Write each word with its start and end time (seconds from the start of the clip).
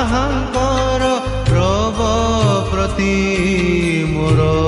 ତାହାଙ୍କର 0.00 1.08
ପ୍ରଭ 1.48 1.98
ପ୍ରତି 2.70 3.16
ମୋର 4.12 4.59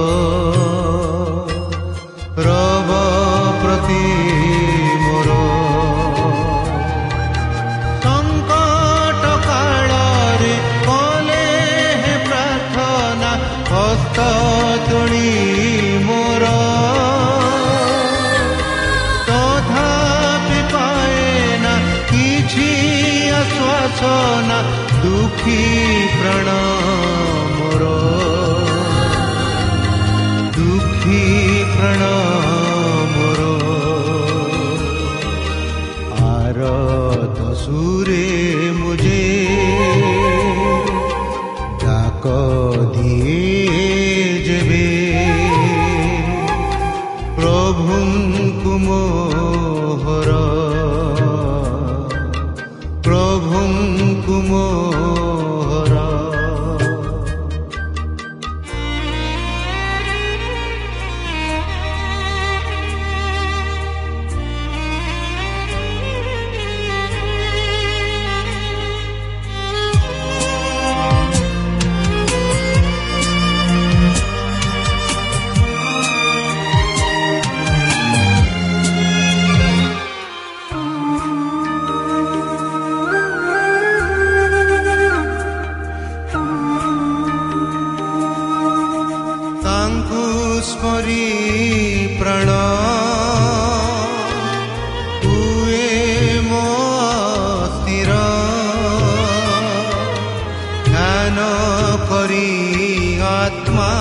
আত্মা 103.22 103.92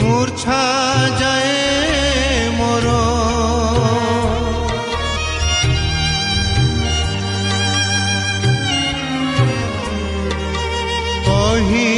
মূর্ছা 0.00 0.64
যায় 1.20 1.54
মর। 2.58 2.86
কহি 11.26 11.90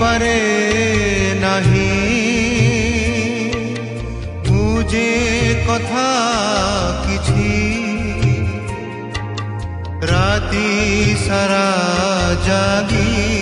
পারে 0.00 0.40
নাহি 1.44 1.92
বুঝে 4.46 5.14
কথা 5.68 6.08
কিছি। 7.04 7.52
রাতি 10.10 10.70
সারা 11.26 11.68
জাগি। 12.46 13.41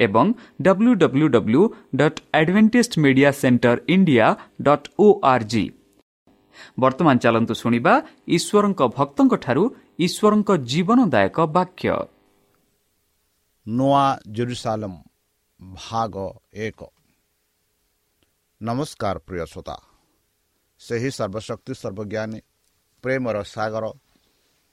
ଏବଂ 0.00 0.26
W 0.62 0.92
W 0.94 1.26
W 1.28 1.62
dot 1.96 2.18
Adventist 2.34 2.92
media 3.04 3.30
centre 3.40 3.76
India 3.88 4.26
dot 4.62 4.86
O 4.98 5.06
R 5.32 5.46
G 5.50 5.64
ବର୍ତ୍ତମାନ 6.80 7.16
ଚାଲନ୍ତୁ 7.24 7.54
ଶୁଣିବା 7.54 7.94
ଈଶ୍ୱରଙ୍କ 8.36 8.80
ଭକ୍ତଙ୍କଠାରୁ 8.96 9.64
ଈଶ୍ୱରଙ୍କ 9.98 10.50
ଜୀବନଦାୟକ 10.70 11.38
ବାକ୍ୟ 11.56 11.88
ନୂଆ 13.66 14.04
ଜେରୁସାଲମ 14.36 14.92
ଭାଗ 15.78 16.14
ଏକ 16.60 16.80
ନମସ୍କାର 18.60 19.16
ପ୍ରିୟ 19.26 19.44
ଶ୍ରୋତା 19.52 19.76
ସେହି 20.80 21.10
ସର୍ବଶକ୍ତି 21.10 21.72
ସର୍ବଜ୍ଞାନୀ 21.74 22.40
ପ୍ରେମର 23.04 23.36
ସାଗର 23.46 23.84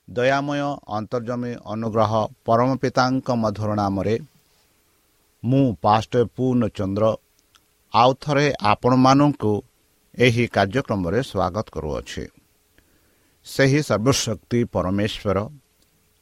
ଦୟାମୟ 0.08 0.62
ଅନ୍ତର୍ଜମୀ 0.98 1.52
ଅନୁଗ୍ରହ 1.74 2.14
ପରମ 2.46 2.70
ପିତାଙ୍କ 2.84 3.28
ମଧୁର 3.44 3.70
ନାମରେ 3.82 4.16
ମୁଁ 5.44 5.76
ପାଷ୍ଟ 5.82 6.14
ପୂର୍ଣ୍ଣଚନ୍ଦ୍ର 6.36 7.06
ଆଉ 7.94 8.12
ଥରେ 8.22 8.48
ଆପଣମାନଙ୍କୁ 8.64 9.54
ଏହି 10.18 10.46
କାର୍ଯ୍ୟକ୍ରମରେ 10.48 11.20
ସ୍ୱାଗତ 11.24 11.66
କରୁଅଛି। 11.76 12.24
ସେହି 13.46 13.80
ସର୍ବଶକ୍ତି 13.84 14.60
ପରମେଶ୍ୱର 14.66 15.38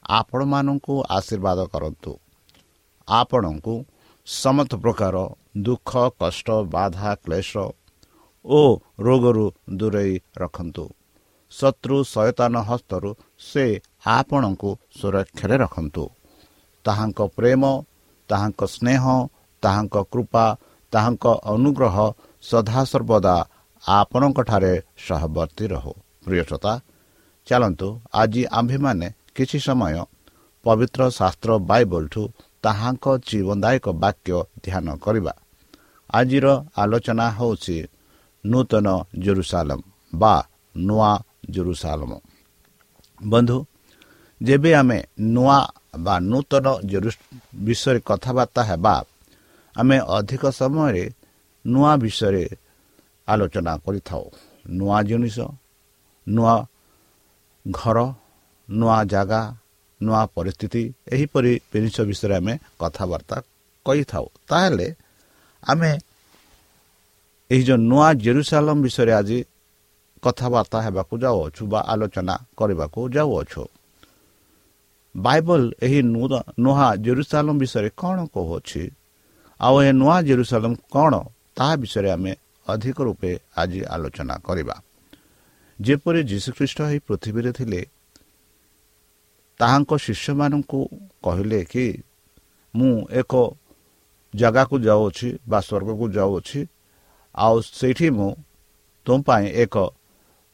ଆପଣମାନଙ୍କୁ 0.09 0.95
ଆଶୀର୍ବାଦ 1.09 1.59
କରନ୍ତୁ। 1.73 2.11
ଆପଣଙ୍କୁ 3.07 3.75
ସମସ୍ତ 4.27 4.71
ପ୍ରକାର 4.75 5.15
ଦୁଃଖ 5.57 5.91
କଷ୍ଟ 6.19 6.47
ବାଧା 6.75 7.11
କ୍ଲେଶ 7.15 7.51
ଓ 8.45 8.61
ରୋଗରୁ 8.99 9.45
ଦୂରେଇ 9.69 10.13
ରଖନ୍ତୁ। 10.37 10.85
ଶତ୍ରୁ 11.51 11.97
ସୟତାନ 12.03 12.55
ହସ୍ତରୁ 12.69 13.09
ସେ 13.39 13.65
ଆପଣଙ୍କୁ 14.05 14.69
ସୁରକ୍ଷାରେ 14.97 15.55
ରଖନ୍ତୁ। 15.57 16.03
ତାହାଙ୍କ 16.85 17.19
ପ୍ରେମ 17.37 17.63
ତାହାଙ୍କ 18.29 18.61
ସ୍ନେହ 18.73 19.03
ତାହାଙ୍କ 19.63 19.95
କୃପା 20.11 20.45
ତାହାଙ୍କ 20.93 21.25
ଅନୁଗ୍ରହ 21.53 21.95
ସଦାସର୍ବଦା 22.43 23.35
ଆପଣଙ୍କଠାରେ 23.83 24.73
ସହବର୍ତ୍ତୀ 25.05 25.65
ରହୁ। 25.73 25.93
ପ୍ରିୟସତା 26.25 26.73
ଚାଲନ୍ତୁ 27.47 27.87
ଆଜି 28.13 28.41
ଆମ୍ଭେମାନେ 28.59 29.07
କିଛି 29.35 29.57
ସମୟ 29.67 29.95
ପବିତ୍ର 30.65 31.01
ଶାସ୍ତ୍ର 31.17 31.49
ବାଇବଲଠୁ 31.69 32.23
ତାହାଙ୍କ 32.63 33.05
ଜୀବନଦାୟକ 33.29 33.85
ବାକ୍ୟ 34.03 34.37
ଧ୍ୟାନ 34.65 34.87
କରିବା। 35.03 35.33
ଆଜିର 36.09 36.45
ଆଲୋଚନା 36.81 37.27
ହେଉଛି 37.37 37.77
ନୂତନ 38.43 38.87
ଜେରୁସାଲମ 39.23 39.79
ବା 40.13 40.33
ନୂଆ 40.75 41.11
ଜେରୁସାଲମ। 41.53 42.11
ବନ୍ଧୁ 43.21 43.57
ଯେବେ 44.41 44.71
ଆମେ 44.81 44.99
ନୂଆ 45.35 45.59
ବା 45.93 46.15
ନୂତନ 46.31 46.67
ବିଷୟରେ 47.65 47.99
କଥାବାର୍ତ୍ତା 48.09 48.61
ହେବା 48.69 48.95
ଆମେ 49.75 49.97
ଅଧିକ 50.17 50.43
ସମୟରେ 50.59 51.03
ନୂଆ 51.65 51.91
ବିଷୟରେ 52.03 52.43
ଆଲୋଚନା 53.27 53.73
କରିଥାଉ। 53.85 54.25
ନୂଆ 54.77 54.97
ଜିନିଷ 55.09 55.37
ନୂଆ 56.27 56.55
ଘର 57.65 57.97
ନୂଆ 58.69 58.97
ଜାଗା 59.13 59.41
ନୂଆ 60.01 60.21
ପରିସ୍ଥିତି 60.35 60.83
ଏହିପରି 61.13 61.51
ଜିନିଷ 61.73 61.97
ବିଷୟରେ 62.09 62.35
ଆମେ 62.39 62.53
କଥାବାର୍ତ୍ତା 62.81 63.37
କହିଥାଉ 63.85 64.25
ତାହେଲେ 64.49 64.87
ଆମେ 65.63 65.91
ଏହି 67.49 67.63
ଯେଉଁ 67.67 67.79
ନୂଆ 67.89 68.07
ଜେରୁସାଲମ 68.25 68.77
ବିଷୟରେ 68.85 69.13
ଆଜି 69.19 69.39
କଥାବାର୍ତ୍ତା 70.23 70.77
ହେବାକୁ 70.85 71.13
ଯାଉଅଛୁ 71.23 71.63
ବା 71.71 71.79
ଆଲୋଚନା 71.91 72.35
କରିବାକୁ 72.59 72.99
ଯାଉଅଛୁ। 73.15 73.63
ବାଇବଲ 75.25 75.61
ଏହି 75.85 75.99
ନୂଆ 76.63 76.87
ଜେରୁସାଲମ 77.05 77.55
ବିଷୟରେ 77.61 77.89
କ'ଣ 78.01 78.17
କହୁଅଛି? 78.33 78.83
ଆଉ 79.59 79.75
ଏ 79.87 79.91
ନୂଆ 80.01 80.17
ଜେରୁସାଲମ 80.27 80.73
କ'ଣ? 80.93 81.13
ତାହା 81.57 81.73
ବିଷୟରେ 81.81 82.09
ଆମେ 82.15 82.31
ଅଧିକ 82.67 82.97
ରୂପେ 83.07 83.31
ଆଜି 83.61 83.79
ଆଲୋଚନା 83.93 84.35
କରିବା। 84.47 84.75
ଯେପରି 85.79 86.21
ଯୀଶୁଖ୍ରୀଷ୍ଟ 86.31 86.77
ଏହି 86.89 86.99
ପୃଥିବୀରେ 87.07 87.51
ଥିଲେ 87.57 87.81
ତାହାଙ୍କ 89.59 89.91
ଶିଷ୍ୟମାନଙ୍କୁ 90.05 90.79
କହିଲେ 91.25 91.61
କି 91.71 91.85
ମୁଁ 92.73 92.93
ଏକ 93.11 93.33
ଜାଗାକୁ 94.33 94.75
ଯାଉଅଛି 94.87 95.29
ବା 95.49 95.59
ସ୍ୱର୍ଗକୁ 95.67 96.05
ଯାଉଅଛି 96.17 96.59
ଆଉ 97.35 97.55
ସେଇଠି 97.79 98.07
ମୁଁ 98.17 98.31
ତୁମ 99.05 99.17
ପାଇଁ 99.27 99.45
ଏକ 99.63 99.75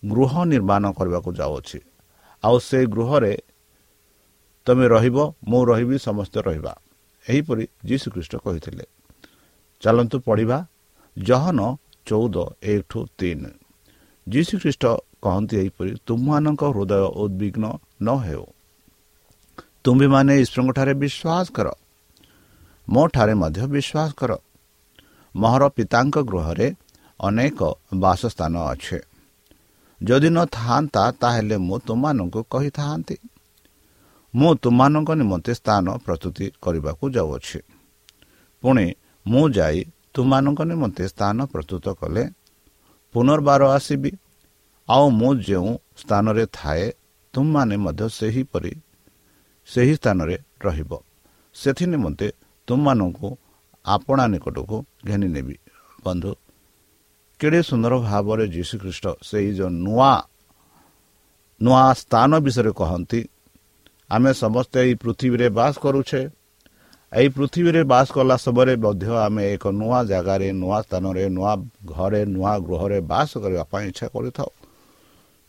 ଗୃହ 0.03 0.31
ନିର୍ମାଣ 0.51 0.83
କରିବାକୁ 0.97 1.29
ଯାଉଅଛି। 1.39 1.79
ଆଉ 2.43 2.57
ସେ 2.67 2.79
ଗୃହରେ 2.95 3.33
ତୁମେ 4.65 4.87
ରହିବ 4.87 5.33
ମୁଁ 5.47 5.65
ରହିବି 5.65 5.97
ସମସ୍ତେ 5.97 6.41
ରହିବା। 6.41 6.75
ଏହିପରି 7.29 7.67
ଯୀଶୁଖ୍ରୀଷ୍ଟ 7.85 8.35
କହିଥିଲେ। 8.35 8.83
ଚାଲନ୍ତୁ 9.81 10.19
ପଢ଼ିବା। 10.19 10.65
ଜହନ 11.17 11.77
ଚଉଦ 12.05 12.37
ଏକଠୁ 12.63 13.05
ତିନି। 13.17 13.51
ଯୀଶୁଖ୍ରୀଷ୍ଟ 14.29 14.85
କହନ୍ତି 15.21 15.57
ଏହିପରି 15.57 15.95
ତୁମମାନଙ୍କ 16.05 16.63
ହୃଦୟ 16.63 17.01
ଉଦ୍ବିଗ୍ନ 17.15 17.65
ନ 18.01 18.07
ହେଉ। 18.15 18.45
ତୁମ୍ଭେମାନେ 19.83 20.41
ଈଶ୍ୱରଙ୍କଠାରେ 20.41 20.93
ବିଶ୍ୱାସ 20.93 21.51
କର। 21.51 21.67
ମୋ 22.89 23.07
ଠାରେ 23.07 23.33
ମଧ୍ୟ 23.33 23.61
ବିଶ୍ୱାସ 23.67 24.09
କର। 24.13 24.31
ମହର 25.35 25.69
ପିତାଙ୍କ 25.69 26.17
ଗୃହରେ 26.17 26.73
ଅନେକ 27.19 27.59
ବାସସ୍ଥାନ 27.93 28.55
ଅଛି। 28.57 28.99
ଯଦି 30.03 30.29
ନ 30.29 30.45
ଥାନ୍ତା 30.45 31.11
ତାହେଲେ 31.11 31.57
ମୁଁ 31.57 31.79
ତୁମମାନଙ୍କୁ 31.79 32.43
କହିଥାନ୍ତି। 32.43 33.17
ମୁଁ 34.35 34.51
ତୁମମାନଙ୍କ 34.63 35.09
ନିମନ୍ତେ 35.21 35.51
ସ୍ଥାନ 35.59 35.85
ପ୍ରସ୍ତୁତି 36.05 36.45
କରିବାକୁ 36.63 37.05
ଯାଉଅଛି। 37.15 37.59
ପୁଣି 38.63 38.85
ମୁଁ 39.25 39.43
ଯାଇ 39.57 39.79
ତୁମମାନଙ୍କ 40.13 40.59
ନିମନ୍ତେ 40.71 41.03
ସ୍ଥାନ 41.07 41.37
ପ୍ରସ୍ତୁତ 41.51 41.85
କଲେ 41.99 42.23
ପୁନର୍ବାର 43.13 43.61
ଆସିବି। 43.77 44.11
ଆଉ 44.89 45.05
ମୁଁ 45.19 45.31
ଯେଉଁ 45.47 45.71
ସ୍ଥାନରେ 46.01 46.43
ଥାଏ 46.57 46.85
ତୁମମାନେ 47.33 47.75
ମଧ୍ୟ 47.77 48.05
ସେହିପରି 48.19 48.73
ସେହି 49.67 49.93
ସ୍ଥାନରେ 49.99 50.35
ରହିବ। 50.65 50.91
ସେଥି 51.55 51.85
ନିମନ୍ତେ 51.85 52.27
ତୁମମାନଙ୍କୁ 52.67 53.29
ଆପଣା 53.85 54.23
ନିକଟକୁ 54.33 54.77
ଘେନି 55.07 55.27
ନେବି। 55.35 55.55
ବନ୍ଧୁ 56.03 56.31
କେଡ଼େ 57.39 57.59
ସୁନ୍ଦର 57.69 57.93
ଭାବରେ 58.07 58.45
ଯୀଶୁଖ୍ରୀଷ୍ଟ 58.55 59.05
ସେହି 59.29 59.51
ଯେଉଁ 59.57 59.71
ନୂଆ 59.85 60.13
ନୂଆ 61.61 61.83
ସ୍ଥାନ 62.01 62.31
ବିଷୟରେ 62.45 62.71
କହନ୍ତି 62.81 63.19
ଆମେ 64.09 64.31
ସମସ୍ତେ 64.33 64.77
ଏହି 64.85 64.93
ପୃଥିବୀରେ 65.03 65.47
ବାସ 65.59 65.73
କରୁଛେ। 65.83 66.21
ଏହି 67.11 67.29
ପୃଥିବୀରେ 67.37 67.81
ବାସ 67.91 68.07
କଲା 68.15 68.35
ସମୟରେ 68.45 68.73
ମଧ୍ୟ 68.85 69.09
ଆମେ 69.27 69.43
ଏକ 69.53 69.63
ନୂଆ 69.79 69.99
ଜାଗାରେ 70.11 70.47
ନୂଆ 70.61 70.77
ସ୍ଥାନରେ 70.85 71.23
ନୂଆ 71.35 71.53
ଘରେ 71.91 72.21
ନୂଆ 72.35 72.53
ଗୃହରେ 72.67 72.99
ବାସ 73.11 73.29
କରିବା 73.43 73.63
ପାଇଁ 73.71 73.83
ଇଚ୍ଛା 73.91 74.07
କରିଥାଉ। 74.15 74.49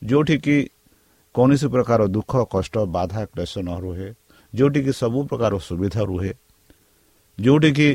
ଯେଉଁଠିକି 0.03 0.56
କୌଣସି 1.35 1.67
ପ୍ରକାର 1.75 2.00
ଦୁଃଖ 2.17 2.32
କଷ୍ଟ 2.55 2.75
ବାଧା 2.97 3.23
କ୍ଲେଶ 3.33 3.52
ନ 3.66 3.71
ରୁହେ 3.85 4.09
ଯେଉଁଠିକି 4.54 4.92
ସବୁ 5.00 5.19
ପ୍ରକାର 5.28 5.52
ସୁବିଧା 5.69 6.02
ରୁହେ 6.11 6.33
ଯେଉଁଠିକି 7.38 7.88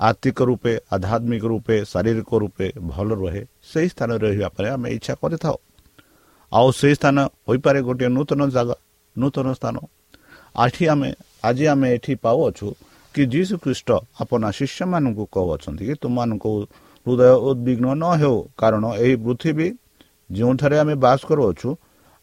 ଆର୍ଥିକ 0.00 0.38
ରୂପେ 0.48 0.72
ଆଧ୍ୟାତ୍ମିକ 0.94 1.44
ରୂପେ 1.52 1.76
ଶାରୀରିକ 1.92 2.30
ରୂପେ 2.42 2.66
ଭଲ 2.90 3.08
ରୁହେ 3.20 3.42
ସେହି 3.70 3.88
ସ୍ଥାନରେ 3.92 4.24
ରହିବା 4.24 4.48
ପାଇଁ 4.56 4.68
ଆମେ 4.74 4.88
ଇଚ୍ଛା 4.96 5.14
କରିଥାଉ। 5.22 5.56
ଆଉ 6.52 6.68
ସେହି 6.80 6.94
ସ୍ଥାନ 6.98 7.16
ହୋଇପାରେ 7.48 7.80
ଗୋଟିଏ 7.86 8.08
ନୂତନ 8.16 8.40
ଜାଗା 8.56 8.74
ନୂତନ 9.16 9.46
ସ୍ଥାନ। 9.52 9.76
ଆଠି 10.54 10.84
ଆମେ 10.88 11.10
ଆଜି 11.44 11.64
ଆମେ 11.66 11.88
ଏଠି 11.94 12.14
ପାଉଅଛୁ 12.14 12.66
କି 13.14 13.22
ଯୀଶୁ 13.26 13.54
ଖ୍ରୀଷ୍ଟ 13.58 13.88
ଆପଣ 14.20 14.42
ଶିଷ୍ୟମାନଙ୍କୁ 14.50 15.24
କହୁଅଛନ୍ତି 15.32 15.84
କି 15.88 15.94
ତୁମମାନଙ୍କୁ 16.02 16.50
ହୃଦୟ 17.06 17.34
ଉଦ୍ବିଗ୍ନ 17.48 17.86
ନ 17.94 18.04
ହେଉ 18.20 18.38
କାରଣ 18.58 18.84
ଏହି 19.04 19.16
ପୃଥିବୀ 19.16 19.68
ଯେଉଁଠାରେ 20.30 20.76
ଆମେ 20.78 20.94
ବାସ 20.94 21.20
କରୁଅଛୁ 21.26 21.68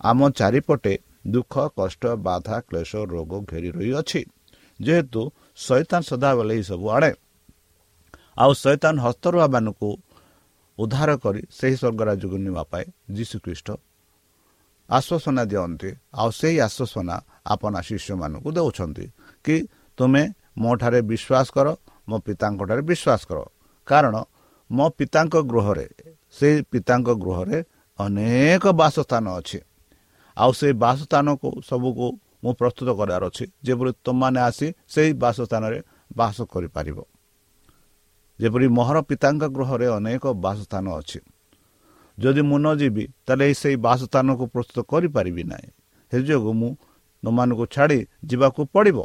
ଆମ 0.01 0.19
ଚାରିପଟେ 0.29 0.93
ଦୁଃଖ 1.27 1.53
କଷ୍ଟ 1.77 2.03
ବାଧା 2.17 2.57
କ୍ଲେଶ 2.61 2.91
ରୋଗ 3.11 3.31
ଘେରି 3.49 3.69
ରହିଅଛି। 3.71 4.21
ଯେହେତୁ 4.79 5.21
ଶୈତାନ 5.57 6.01
ସଦାବେଳେ 6.01 6.53
ଏହିସବୁ 6.55 6.85
ଆଣେ। 6.89 7.11
ଆଉ 8.37 8.51
ଶୈତାନ 8.53 8.95
ହସ୍ତରୁ 9.01 9.37
ଆମମାନଙ୍କୁ 9.39 9.89
ଉଦ୍ଧାର 10.77 11.09
କରି 11.17 11.41
ସେହି 11.57 11.75
ସ୍ୱର୍ଗରାଜକୁ 11.75 12.37
ନେବା 12.37 12.63
ପାଇଁ 12.71 12.85
ଯୀଶୁଖ୍ରୀଷ୍ଟ 13.15 13.67
ଆଶ୍ୱାସନା 14.89 15.43
ଦିଅନ୍ତି। 15.45 15.89
ଆଉ 16.13 16.29
ସେହି 16.31 16.57
ଆଶ୍ୱାସନା 16.67 17.15
ଆପଣ 17.45 17.73
ଶିଷ୍ୟମାନଙ୍କୁ 17.87 18.49
ଦେଉଛନ୍ତି 18.57 19.05
କି 19.45 19.55
ତୁମେ 19.97 20.23
ମୋ 20.57 20.71
ଠାରେ 20.77 20.99
ବିଶ୍ୱାସ 21.01 21.47
କର 21.55 21.67
ମୋ 22.09 22.17
ପିତାଙ୍କଠାରେ 22.19 22.81
ବିଶ୍ୱାସ 22.81 23.21
କର। 23.29 23.39
କାରଣ 23.87 24.15
ମୋ 24.71 24.85
ପିତାଙ୍କ 24.97 25.35
ଗୃହରେ 25.51 25.87
ସେହି 26.31 26.57
ପିତାଙ୍କ 26.71 27.09
ଗୃହରେ 27.23 27.57
ଅନେକ 27.99 28.63
ବାସସ୍ଥାନ 28.81 29.25
ଅଛି। 29.39 29.59
ଆଉ 30.37 30.51
ସେଇ 30.51 30.73
ବାସସ୍ଥାନକୁ 30.83 31.49
ସବୁକୁ 31.69 32.07
ମୁଁ 32.43 32.53
ପ୍ରସ୍ତୁତ 32.53 32.89
କରିବାର 32.99 33.23
ଅଛି। 33.27 33.45
ଯେପରି 33.63 33.91
ତୁମମାନେ 34.05 34.39
ଆସି 34.39 34.67
ସେହି 34.93 35.11
ବାସସ୍ଥାନରେ 35.23 35.79
ବାସ 36.17 36.37
କରିପାରିବ। 36.53 36.97
ଯେପରି 38.39 38.67
ମହର 38.67 38.97
ପିତାଙ୍କ 39.01 39.43
ଗୃହରେ 39.55 39.87
ଅନେକ 39.87 40.23
ବାସସ୍ଥାନ 40.45 40.85
ଅଛି। 40.99 41.19
ଯଦି 42.17 42.41
ମୁଁ 42.49 42.57
ନ 42.57 42.67
ଯିବି 42.79 43.03
ତାହେଲେ 43.25 43.45
ସେହି 43.61 43.77
ବାସସ୍ଥାନକୁ 43.85 44.43
ପ୍ରସ୍ତୁତ 44.53 44.77
କରିପାରିବି 44.91 45.43
ନାହିଁ। 45.51 45.69
ସେ 46.11 46.17
ଯୋଗୁଁ 46.27 46.53
ମୁଁ 46.59 46.69
ତୁମମାନଙ୍କୁ 47.23 47.65
ଛାଡ଼ି 47.75 47.99
ଯିବାକୁ 48.29 48.61
ପଡ଼ିବ। 48.73 48.97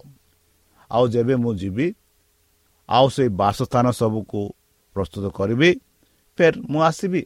ଆଉ 0.90 1.04
ଯେବେ 1.14 1.34
ମୁଁ 1.42 1.52
ଯିବି 1.60 1.86
ଆଉ 2.88 3.06
ସେଇ 3.14 3.28
ବାସସ୍ଥାନ 3.40 3.86
ସବୁକୁ 4.00 4.40
ପ୍ରସ୍ତୁତ 4.96 5.24
କରିବି 5.38 5.70
ଫେର୍ 6.38 6.56
ମୁଁ 6.70 6.80
ଆସିବି। 6.88 7.22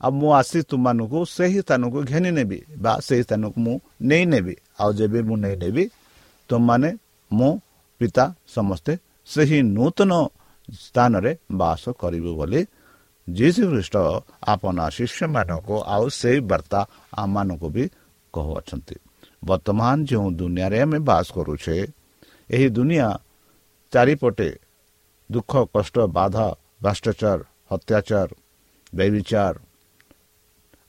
ଆଉ 0.00 0.10
ମୁଁ 0.18 0.30
ଆସି 0.40 0.58
ତୁମମାନଙ୍କୁ 0.70 1.18
ସେହି 1.36 1.60
ସ୍ଥାନକୁ 1.64 1.98
ଘେନି 2.10 2.30
ନେବି 2.38 2.58
ବା 2.84 2.92
ସେହି 3.06 3.22
ସ୍ଥାନକୁ 3.26 3.56
ମୁଁ 3.64 3.74
ନେଇ 4.08 4.24
ନେବି। 4.32 4.54
ଆଉ 4.80 4.90
ଯେବେ 4.98 5.20
ମୁଁ 5.28 5.36
ନେଇ 5.44 5.56
ନେବି 5.62 5.84
ତୁମମାନେ 6.50 6.90
ମୋ 7.30 7.48
ପିତା 8.00 8.24
ସମସ୍ତେ 8.54 8.92
ସେହି 9.28 9.58
ନୂତନ 9.76 10.12
ସ୍ଥାନରେ 10.84 11.32
ବାସ 11.52 11.82
କରିବୁ 12.00 12.30
ବୋଲି 12.38 12.60
ଯୀଶୁ 13.26 13.62
ଖ୍ରୀଷ୍ଟ 13.70 13.96
ଆପଣ 14.52 14.76
ଶିଷ୍ୟମାନଙ୍କୁ 14.96 15.74
ଆଉ 15.94 16.04
ସେଇ 16.20 16.38
ବାର୍ତ୍ତା 16.50 16.80
ଆମମାନଙ୍କୁ 17.22 17.68
ବି 17.74 17.84
କହୁଅଛନ୍ତି। 18.34 18.96
ବର୍ତ୍ତମାନ 19.44 19.96
ଯେଉଁ 20.08 20.28
ଦୁନିଆରେ 20.40 20.78
ଆମେ 20.84 20.98
ବାସ 21.08 21.26
କରୁଛେ 21.36 21.76
ଏହି 22.54 22.68
ଦୁନିଆ 22.76 23.08
ଚାରିପଟେ 23.92 24.50
ଦୁଃଖ 25.30 25.52
କଷ୍ଟ 25.74 25.96
ବାଧା 26.16 26.46
ଭ୍ରଷ୍ଟାଚାର 26.82 27.40
ହତ୍ୟାଚାର 27.70 28.28
ବ୍ୟବିଚାର 28.92 29.54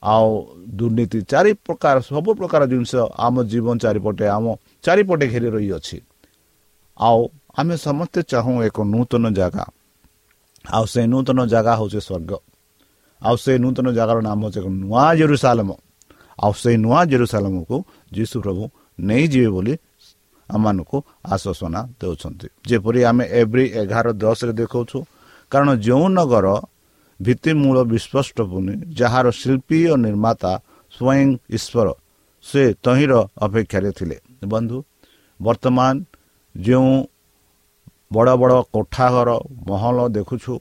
ଆଉ 0.03 0.29
ଦୁର୍ନୀତି 0.77 1.19
ଚାରି 1.31 1.51
ପ୍ରକାର 1.65 1.95
ସବୁ 2.09 2.29
ପ୍ରକାର 2.39 2.61
ଜିନିଷ 2.71 2.93
ଆମ 3.25 3.35
ଜୀବନ 3.51 3.75
ଚାରିପଟେ 3.83 4.25
ଆମ 4.27 4.45
ଚାରିପଟେ 4.83 5.25
ଘେରି 5.33 5.49
ରହିଅଛି। 5.55 5.97
ଆଉ 6.97 7.19
ଆମେ 7.59 7.75
ସମସ୍ତେ 7.77 8.19
ଚାହୁଁ 8.31 8.55
ଏକ 8.67 8.77
ନୂତନ 8.93 9.23
ଜାଗା। 9.39 9.65
ଆଉ 10.75 10.85
ସେ 10.85 11.01
ନୂତନ 11.11 11.39
ଜାଗା 11.53 11.73
ହେଉଛି 11.79 11.99
ସ୍ୱର୍ଗ। 12.07 12.31
ଆଉ 13.21 13.35
ସେ 13.43 13.51
ନୂତନ 13.63 13.87
ଜାଗାର 13.97 14.17
ନାମ 14.27 14.39
ହେଉଛି 14.43 14.59
ଏକ 14.59 14.67
ନୂଆ 14.83 15.05
ଜେରୁସାଲମ। 15.19 15.69
ଆଉ 16.43 16.53
ସେଇ 16.61 16.77
ନୂଆ 16.85 16.99
ଜେରୁସାଲମକୁ 17.11 17.75
ଯୀଶୁ 18.15 18.35
ପ୍ରଭୁ 18.43 18.63
ନେଇଯିବେ 18.99 19.49
ବୋଲି 19.55 19.73
ଆମମାନଙ୍କୁ 20.49 20.97
ଆଶ୍ୱାସନା 21.33 21.79
ଦେଉଛନ୍ତି। 21.99 22.47
ଯେପରି 22.69 22.99
ଆମେ 23.09 23.25
ଏଭ୍ରି 23.41 23.65
ଏଗାର 23.81 24.07
ଦଶରେ 24.21 24.53
ଦେଖାଉଛୁ 24.59 24.97
କାରଣ 25.51 25.69
ଯେଉଁ 25.87 26.07
ନଗର 26.17 26.47
ଭିତ୍ତିମୂଳ 27.19 27.77
ବିସ୍ପଷ୍ଟ 27.91 28.37
ପୁନି 28.51 28.73
ଯାହାର 28.99 29.25
ଶିଳ୍ପୀ 29.31 29.79
ଓ 29.91 29.95
ନିର୍ମାତା 30.05 30.51
ସ୍ୱୟଂ 30.93 31.29
ଈଶ୍ୱର 31.57 31.87
ସେ 32.45 32.61
ତହିଁର 32.85 33.13
ଅପେକ୍ଷାରେ 33.45 33.91
ଥିଲେ। 33.97 34.17
ବନ୍ଧୁ 34.51 34.77
ବର୍ତ୍ତମାନ 35.39 35.93
ଯେଉଁ 36.55 36.93
ବଡ଼ 38.11 38.33
ବଡ଼ 38.41 38.55
କୋଠା 38.73 39.07
ଘର 39.11 39.29
ମହଲ 39.67 39.97
ଦେଖୁଛୁ। 40.09 40.53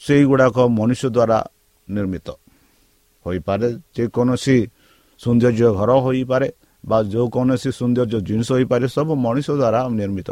ସେଇଗୁଡ଼ାକ 0.00 0.56
ମଣିଷ 0.78 1.02
ଦ୍ୱାରା 1.06 1.38
ନିର୍ମିତ। 1.88 2.28
ହୋଇପାରେ 3.26 3.68
ଯେକୌଣସି 3.96 4.56
ସୌନ୍ଦର୍ଯ୍ୟ 5.20 5.68
ଘର 5.78 5.90
ହୋଇପାରେ 6.04 6.48
ବା 6.84 6.98
ଯେକୌଣସି 7.02 7.70
ସୌନ୍ଦର୍ଯ୍ୟ 7.78 8.18
ଜିନିଷ 8.20 8.48
ହୋଇପାରେ 8.52 8.86
ସବୁ 8.88 9.12
ମଣିଷ 9.16 9.48
ଦ୍ୱାରା 9.50 9.80
ନିର୍ମିତ। 10.00 10.30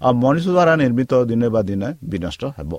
ଆଉ 0.00 0.12
ମଣିଷ 0.14 0.46
ଦ୍ୱାରା 0.48 0.72
ନିର୍ମିତ 0.76 1.12
ଦିନେ 1.24 1.48
ବା 1.48 1.60
ଦିନେ 1.62 1.88
ବିନଷ୍ଟ 2.04 2.42
ହେବ। 2.56 2.72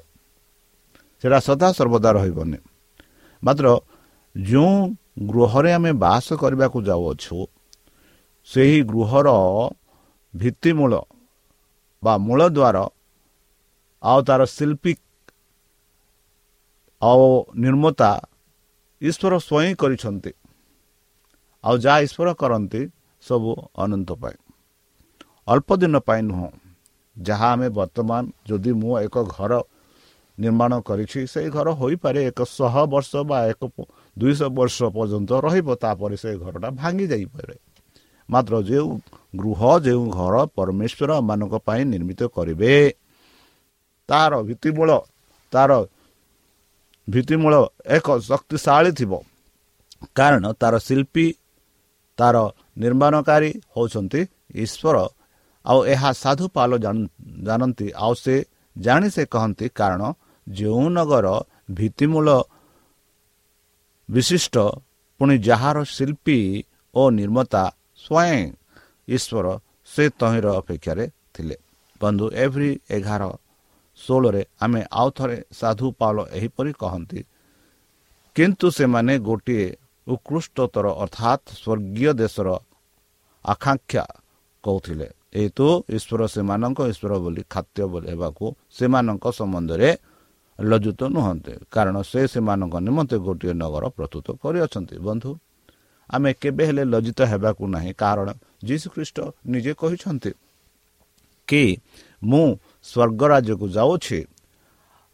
ସେଇଟା 1.20 1.40
ସଦାସର୍ବଦା 1.40 2.10
ରହିବନି। 2.12 2.58
ମାତ୍ର 3.44 3.66
ଯେଉଁ 4.36 4.74
ଗୃହରେ 5.28 5.72
ଆମେ 5.74 5.92
ବାସ 5.94 6.28
କରିବାକୁ 6.34 6.78
ଯାଉଅଛୁ 6.82 7.38
ସେହି 8.50 8.80
ଗୃହର 8.84 9.28
ଭିତ୍ତିମୂଳ 10.34 10.94
ବା 12.04 12.14
ମୂଳ 12.26 12.42
ଦ୍ୱାର 12.56 12.78
ଆଉ 14.04 14.20
ତାର 14.28 14.42
ଶିଳ୍ପୀ 14.56 14.94
ଆଉ 17.02 17.24
ନିର୍ମତା 17.64 18.12
ଈଶ୍ୱର 19.02 19.34
ସ୍ୱୟଂ 19.48 19.74
କରିଛନ୍ତି। 19.82 20.32
ଆଉ 21.64 21.76
ଯାହା 21.84 22.00
ଈଶ୍ୱର 22.06 22.30
କରନ୍ତି 22.42 22.82
ସବୁ 23.24 23.52
ଅନନ୍ତ 23.84 24.10
ପାଇଁ। 24.22 24.38
ଅଳ୍ପ 25.48 25.70
ଦିନ 25.82 25.96
ପାଇଁ 26.08 26.22
ନୁହଁ 26.30 26.50
ଯାହା 27.18 27.48
ଆମେ 27.54 27.68
ବର୍ତ୍ତମାନ 27.78 28.24
ଯଦି 28.48 28.72
ମୁଁ 28.82 28.94
ଏକ 29.06 29.16
ଘର 29.36 29.54
ନିର୍ମାଣ 30.38 30.72
କରିଛି 30.88 31.20
ସେଇ 31.28 31.50
ଘର 31.56 31.68
ହୋଇପାରେ 31.80 32.20
ଏକ 32.32 32.40
ଶହ 32.58 32.74
ବର୍ଷ 32.94 33.12
ବା 33.30 33.38
ଏକ 33.52 33.62
ଦୁଇଶହ 34.18 34.50
ବର୍ଷ 34.58 34.78
ପର୍ଯ୍ୟନ୍ତ 34.96 35.32
ରହିବ 35.46 35.68
ତାପରେ 35.84 36.16
ସେ 36.22 36.30
ଘରଟା 36.44 36.70
ଭାଙ୍ଗି 36.80 37.06
ଯାଇପାରେ। 37.12 37.56
ମାତ୍ର 38.30 38.54
ଯେଉଁ 38.70 38.90
ଗୃହ 39.34 39.62
ଯେଉଁ 39.86 40.04
ଘର 40.18 40.36
ପରମେଶ୍ୱର 40.58 41.12
ମାନଙ୍କ 41.30 41.54
ପାଇଁ 41.68 41.82
ନିର୍ମିତ 41.94 42.22
କରିବେ 42.36 42.74
ତାର 44.10 44.32
ଭିତ୍ତିମୂଳ 44.48 44.90
ତାର 45.54 45.72
ଭିତ୍ତିମୂଳ 47.08 47.54
ଏକ 47.96 48.08
ଶକ୍ତିଶାଳୀ 48.30 48.92
ଥିବ। 49.00 49.12
କାରଣ 50.18 50.44
ତାର 50.62 50.74
ଶିଳ୍ପୀ 50.88 51.26
ତାର 52.18 52.36
ନିର୍ମାଣକାରୀ 52.82 53.50
ହେଉଛନ୍ତି 53.76 54.22
ଈଶ୍ୱର। 54.64 54.98
ଆଉ 55.66 55.80
ଏହା 55.94 56.10
ସାଧୁ 56.24 56.46
ପାଲ 56.56 56.72
ଜାଣନ୍ତି। 57.48 57.88
ଆଉ 58.04 58.14
ସେ 58.24 58.36
ଜାଣି 58.76 59.08
ସେ 59.16 59.24
କହନ୍ତି 59.34 59.66
କାରଣ 59.80 60.02
ଯେଉଁ 60.48 60.86
ନଗର 60.98 61.28
ଭିତ୍ତିମୂଳ 61.78 62.28
ବିଶିଷ୍ଟ 64.10 64.56
ପୁଣି 65.20 65.36
ଯାହାର 65.48 65.78
ଶିଳ୍ପୀ 65.96 66.38
ଓ 66.94 67.02
ନିର୍ମତା 67.20 67.64
ସ୍ୱୟଂ 68.10 68.44
ଈଶ୍ୱର 69.08 69.48
ସେ 69.90 70.04
ତହିଁର 70.20 70.48
ଅପେକ୍ଷାରେ 70.62 71.06
ଥିଲେ। 71.34 71.56
ବନ୍ଧୁ 72.02 72.26
ଏଭ୍ରି 72.44 72.70
ଏଗାର 72.98 73.24
ଷୋହଳରେ 74.00 74.42
ଆମେ 74.64 74.82
ଆଉ 75.00 75.10
ଥରେ 75.18 75.38
ସାଧୁ 75.60 75.88
ପାଉଲ 76.00 76.18
ଏହିପରି 76.38 76.72
କହନ୍ତି 76.82 77.20
କିନ୍ତୁ 78.36 78.68
ସେମାନେ 78.78 79.14
ଗୋଟିଏ 79.28 79.68
ଉତ୍କୃଷ୍ଟତର 80.08 80.86
ଅର୍ଥାତ୍ 81.04 81.44
ସ୍ୱର୍ଗୀୟ 81.62 82.12
ଦେଶର 82.22 82.48
ଆକାଂକ୍ଷା 83.46 84.04
କହୁଥିଲେ। 84.64 85.08
ଏହେତୁ 85.40 85.66
ଈଶ୍ୱର 85.98 86.22
ସେମାନଙ୍କ 86.36 86.80
ଈଶ୍ୱର 86.92 87.14
ବୋଲି 87.24 87.42
ଖାଦ୍ୟ 87.54 87.82
ବୋଲି 87.92 88.08
ହେବାକୁ 88.14 88.46
ସେମାନଙ୍କ 88.78 89.26
ସମ୍ବନ୍ଧରେ 89.40 89.90
ଲଜ୍ଜିତ 90.60 91.02
ନୁହନ୍ତି। 91.16 91.54
କାରଣ 91.76 91.96
ସେ 92.12 92.22
ସେମାନଙ୍କ 92.34 92.76
ନିମନ୍ତେ 92.88 93.18
ଗୋଟିଏ 93.28 93.54
ନଗର 93.62 93.84
ପ୍ରସ୍ତୁତ 93.98 94.28
କରିଅଛନ୍ତି। 94.44 94.96
ବନ୍ଧୁ 95.08 95.30
ଆମେ 96.10 96.30
କେବେ 96.42 96.64
ହେଲେ 96.70 96.84
ଲଜ୍ଜିତ 96.94 97.20
ହେବାକୁ 97.32 97.64
ନାହିଁ। 97.76 97.92
କାରଣ 98.02 98.28
ଯୀଶୁ 98.68 98.88
ଖ୍ରୀଷ୍ଟ 98.94 99.18
ନିଜେ 99.52 99.74
କହିଛନ୍ତି 99.82 100.32
କି 101.48 101.64
ମୁଁ 102.22 102.48
ସ୍ୱର୍ଗ 102.90 103.22
ରାଜ୍ୟକୁ 103.34 103.66
ଯାଉଛି। 103.78 104.20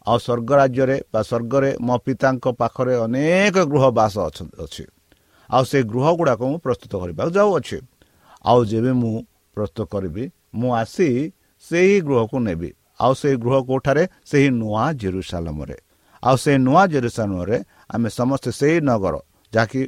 ଆଉ 0.06 0.18
ସ୍ୱର୍ଗ 0.26 0.50
ରାଜ୍ୟରେ 0.60 0.96
ବା 1.12 1.20
ସ୍ୱର୍ଗରେ 1.28 1.70
ମୋ 1.86 1.94
ପିତାଙ୍କ 2.04 2.44
ପାଖରେ 2.60 2.94
ଅନେକ 3.04 3.56
ଗୃହ 3.70 3.84
ବାସ 3.98 4.14
ଅଛି 4.64 4.84
ଆଉ 5.50 5.64
ସେ 5.70 5.78
ଗୃହ 5.92 6.06
ଗୁଡ଼ାକ 6.18 6.40
ମୁଁ 6.50 6.58
ପ୍ରସ୍ତୁତ 6.64 6.92
କରିବାକୁ 7.00 7.32
ଯାଉଅଛି। 7.38 7.78
ଆଉ 8.44 8.60
ଯେବେ 8.70 8.92
ମୁଁ 9.02 9.14
ପ୍ରସ୍ତୁତ 9.56 9.80
କରିବି 9.92 10.24
ମୁଁ 10.58 10.70
ଆସି 10.80 11.08
ସେହି 11.64 11.96
ଗୃହକୁ 12.06 12.36
ନେବି। 12.46 12.70
ଆଉ 13.00 13.12
ସେଇ 13.20 13.36
ଗୃହ 13.44 13.56
କେଉଁଠାରେ? 13.68 14.04
ସେହି 14.30 14.48
ନୂଆ 14.60 14.84
ଜେରୁସାଲମରେ। 15.00 15.76
ଆଉ 16.22 16.36
ସେଇ 16.42 16.58
ନୂଆ 16.66 16.82
ଜେରୁସାଲମରେ 16.92 17.56
ଆମେ 17.94 18.08
ସମସ୍ତେ 18.18 18.50
ସେଇ 18.60 18.76
ନଗର 18.88 19.14
ଯାହାକି 19.52 19.80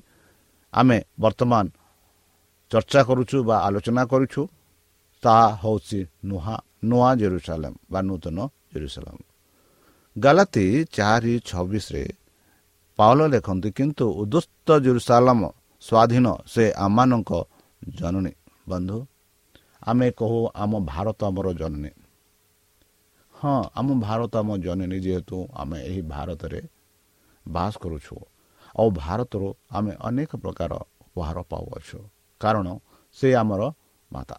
ଆମେ 0.72 0.98
ବର୍ତ୍ତମାନ 1.20 1.64
ଚର୍ଚ୍ଚା 2.70 3.00
କରୁଛୁ 3.08 3.36
ବା 3.48 3.56
ଆଲୋଚନା 3.66 4.02
କରୁଛୁ 4.12 4.40
ତାହା 5.22 5.46
ହେଉଛି 5.62 6.00
ନୂଆ 6.24 6.54
ନୂଆ 6.84 7.10
ଜେରୁସାଲମ 7.20 7.74
ବା 7.92 8.00
ନୂତନ 8.02 8.38
ଜେରୁସାଲମ। 8.72 9.16
ଗାଲାତି 10.16 10.64
ଚାରି 10.96 11.34
ଛବିଶରେ 11.46 12.04
ପାଉଲ 12.98 13.20
ଲେଖନ୍ତି 13.26 13.70
କିନ୍ତୁ 13.70 14.06
ଉଦୁସ୍ତ 14.22 14.68
ଜେରୁସାଲମ 14.84 15.40
ସ୍ୱାଧୀନ 15.82 16.26
ସେ 16.46 16.64
ଆମମାନଙ୍କ 16.84 17.30
ଜନନୀ। 17.98 18.32
ବନ୍ଧୁ 18.68 18.98
ଆମେ 19.82 20.06
କହୁ 20.10 20.38
ଆମ 20.54 20.72
ଭାରତ 20.92 21.20
ଆମର 21.24 21.46
ଜନନୀ। 21.60 21.92
ହଁ 23.34 23.56
ଆମ 23.78 23.88
ଭାରତ 24.00 24.32
ଆମ 24.36 24.48
ଜନନୀ 24.58 24.98
ଯେହେତୁ 25.00 25.36
ଆମେ 25.54 25.78
ଏହି 25.88 26.02
ଭାରତରେ 26.14 26.60
ବାସ 27.46 27.72
କରୁଛୁ। 27.82 28.16
ଆଉ 28.78 28.88
ଭାରତରୁ 29.00 29.48
ଆମେ 29.76 29.92
ଅନେକ 30.08 30.30
ପ୍ରକାର 30.42 30.72
ଉପହାର 31.04 31.38
ପାଉଅଛୁ। 31.50 31.98
କାରଣ 32.40 32.66
ସେ 33.18 33.28
ଆମର 33.42 33.62
ମାତା। 34.10 34.36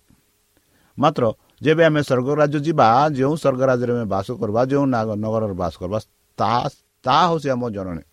ମାତ୍ର 0.98 1.24
ଯେବେ 1.66 1.84
ଆମେ 1.90 2.02
ସ୍ୱର୍ଗ 2.08 2.28
ରାଜ୍ୟ 2.42 2.60
ଯିବା 2.68 2.88
ଯେଉଁ 3.18 3.36
ସ୍ୱର୍ଗ 3.42 3.62
ରାଜ୍ୟରେ 3.70 3.92
ଆମେ 3.96 4.06
ବାସ 4.14 4.28
କରିବା 4.40 4.62
ଯେଉଁ 4.72 4.86
ନଗରରେ 5.24 5.56
ବାସ 5.62 5.74
କରିବା 5.82 6.00
ତାହା 6.40 6.62
ତାହା 7.06 7.24
ହେଉଛି 7.30 7.48
ଆମ 7.56 7.64
ଜନନୀ। 7.76 8.04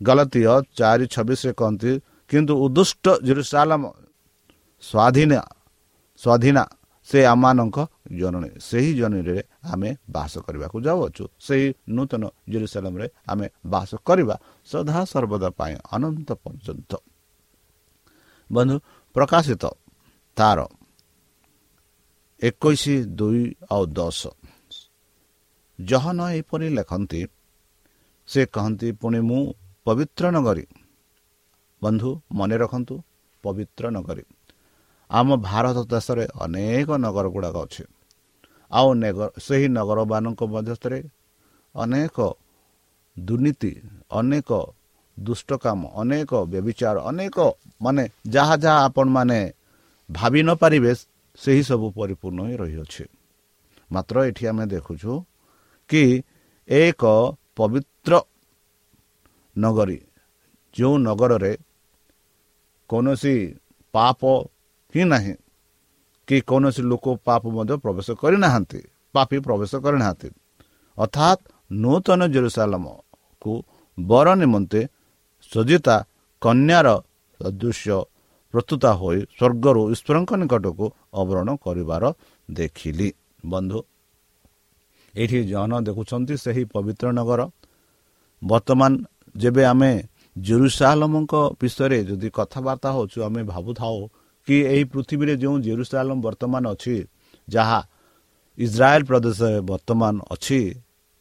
ଗଲତୀୟ 0.00 0.46
ଚାରି 0.78 1.06
ଛବିଶରେ 1.14 1.52
କହନ୍ତି 1.60 1.90
କିନ୍ତୁ 2.30 2.52
ଉଦୁଷ୍ଟ 2.64 3.04
ଜେରୁସାଲାମ 3.26 3.82
ସ୍ୱାଧୀନ 4.82 5.32
ସ୍ୱାଧୀନା 6.20 6.62
ସେ 7.08 7.18
ଆମମାନଙ୍କ 7.32 7.76
ଜନନୀ 8.16 8.48
ସେହି 8.60 8.94
ଜନନୀରେ 8.94 9.42
ଆମେ 9.64 9.96
ବାସ 10.10 10.38
କରିବାକୁ 10.38 10.80
ଯାଉଅଛୁ। 10.80 11.24
ସେହି 11.40 11.74
ନୂତନ 11.88 12.22
ଜେରୁସାଲାମରେ 12.48 13.08
ଆମେ 13.28 13.48
ବାସ 13.66 13.90
କରିବା 14.04 14.36
ସଦାସର୍ବଦା 14.64 15.48
ପାଇଁ 15.50 15.74
ଅନନ୍ତ 15.92 16.30
ପର୍ଯ୍ୟନ୍ତ। 16.34 16.92
ବନ୍ଧୁ 18.52 18.76
ପ୍ରକାଶିତ 19.14 19.64
ତାର 20.36 20.58
ଏକୋଇଶ 22.42 22.82
ଦୁଇ 23.06 23.54
ଆଉ 23.72 23.86
ଦଶ। 23.86 24.20
ଜହନ 25.80 26.18
ଏପରି 26.30 26.68
ଲେଖନ୍ତି 26.68 27.26
ସେ 28.28 28.46
କହନ୍ତି 28.46 28.92
ପୁଣି 28.92 29.20
ମୁଁ 29.20 29.54
ପବିତ୍ର 29.84 30.30
ନଗରୀ। 30.30 30.66
ବନ୍ଧୁ 31.82 32.20
ମନେ 32.32 32.56
ରଖନ୍ତୁ 32.56 32.94
ପବିତ୍ର 33.42 33.90
ନଗରୀ। 33.90 34.22
ଆମ 35.10 35.36
ଭାରତ 35.36 35.78
ଦେଶରେ 35.84 36.24
ଅନେକ 36.40 36.88
ନଗର 36.90 37.26
ଗୁଡ଼ାକ 37.28 37.56
ଅଛି। 37.56 37.84
ଆଉ 38.70 38.88
ସେହି 39.46 39.66
ନଗରମାନଙ୍କ 39.76 40.40
ମଧ୍ୟସ୍ଥରେ 40.54 41.00
ଅନେକ 41.74 42.16
ଦୁର୍ନୀତି 43.16 43.72
ଅନେକ 44.10 44.50
ଦୁଷ୍ଟ 45.16 45.50
କାମ 45.62 45.80
ଅନେକ 46.00 46.30
ବ୍ୟବିଚାର 46.52 46.96
ଅନେକ 47.10 47.36
ମାନେ 47.82 48.02
ଯାହା 48.34 48.54
ଯାହା 48.64 48.80
ଆପଣମାନେ 48.88 49.40
ଭାବି 50.08 50.40
ନପାରିବେ 50.48 50.92
ସେହି 51.38 51.62
ସବୁ 51.68 51.86
ପରିପୂର୍ଣ୍ଣ 51.98 52.38
ହୋଇ 52.44 52.56
ରହିଅଛି। 52.62 53.04
ମାତ୍ର 53.90 54.16
ଏଠି 54.28 54.44
ଆମେ 54.50 54.64
ଦେଖୁଛୁ 54.72 55.12
କି 55.90 56.02
ଏକ 56.68 57.02
ପବିତ୍ର 57.56 58.12
ନଗରୀ 59.56 59.98
ଯେଉଁ 60.76 60.94
ନଗରରେ 61.06 61.52
କୌଣସି 62.90 63.34
ପାପ 63.94 64.20
ହିଁ 64.94 65.02
ନାହିଁ 65.12 65.34
କି 66.28 66.36
କୌଣସି 66.48 66.82
ଲୋକ 66.90 67.06
ପାପ 67.26 67.42
ମଧ୍ୟ 67.56 67.74
ପ୍ରବେଶ 67.84 68.08
କରିନାହାନ୍ତି। 68.22 68.80
ପାପି 69.14 69.36
ପ୍ରବେଶ 69.46 69.72
କରିନାହାନ୍ତି। 69.84 70.28
ଅର୍ଥାତ୍ 70.98 71.40
ନୂତନ 71.82 72.20
ଜେରୁସାଲମକୁ 72.34 73.52
ବର 73.98 74.26
ନିମନ୍ତେ 74.42 74.80
ସଜିତା 75.52 75.96
କନ୍ୟାର 76.42 76.88
ସଦୃଶ୍ୟ 77.40 77.96
ପ୍ରସ୍ତୁତ 78.54 78.84
ହୋଇ 79.00 79.18
ସ୍ୱର୍ଗରୁ 79.36 79.82
ଈଶ୍ୱରଙ୍କ 79.94 80.30
ନିକଟକୁ 80.42 80.86
ଅବରଣ 81.20 81.48
କରିବାର 81.64 82.04
ଦେଖିଲି। 82.48 83.08
ବନ୍ଧୁ 83.46 83.78
ଏଇଠି 85.14 85.38
ଜହନ 85.50 85.72
ଦେଖୁଛନ୍ତି 85.86 86.34
ସେହି 86.44 86.62
ପବିତ୍ର 86.74 87.06
ନଗର। 87.18 87.40
ବର୍ତ୍ତମାନ 88.42 88.92
ଯେବେ 89.34 89.62
ଆମେ 89.72 89.92
ଜେରୁସାଲମଙ୍କ 90.36 91.32
ବିଷୟରେ 91.60 91.98
ଯଦି 92.08 92.28
କଥାବାର୍ତ୍ତା 92.38 92.88
ହେଉଛୁ 92.96 93.18
ଆମେ 93.26 93.40
ଭାବୁଥାଉ 93.52 93.96
କି 94.48 94.56
ଏହି 94.72 94.84
ପୃଥିବୀରେ 94.92 95.34
ଯେଉଁ 95.42 95.56
ଜେରୁସାଲମ 95.66 96.16
ବର୍ତ୍ତମାନ 96.24 96.64
ଅଛି 96.72 96.96
ଯାହା 97.48 97.80
ଇସ୍ରାଏଲ 98.58 99.02
ପ୍ରଦେଶରେ 99.10 99.58
ବର୍ତ୍ତମାନ 99.70 100.14
ଅଛି 100.34 100.60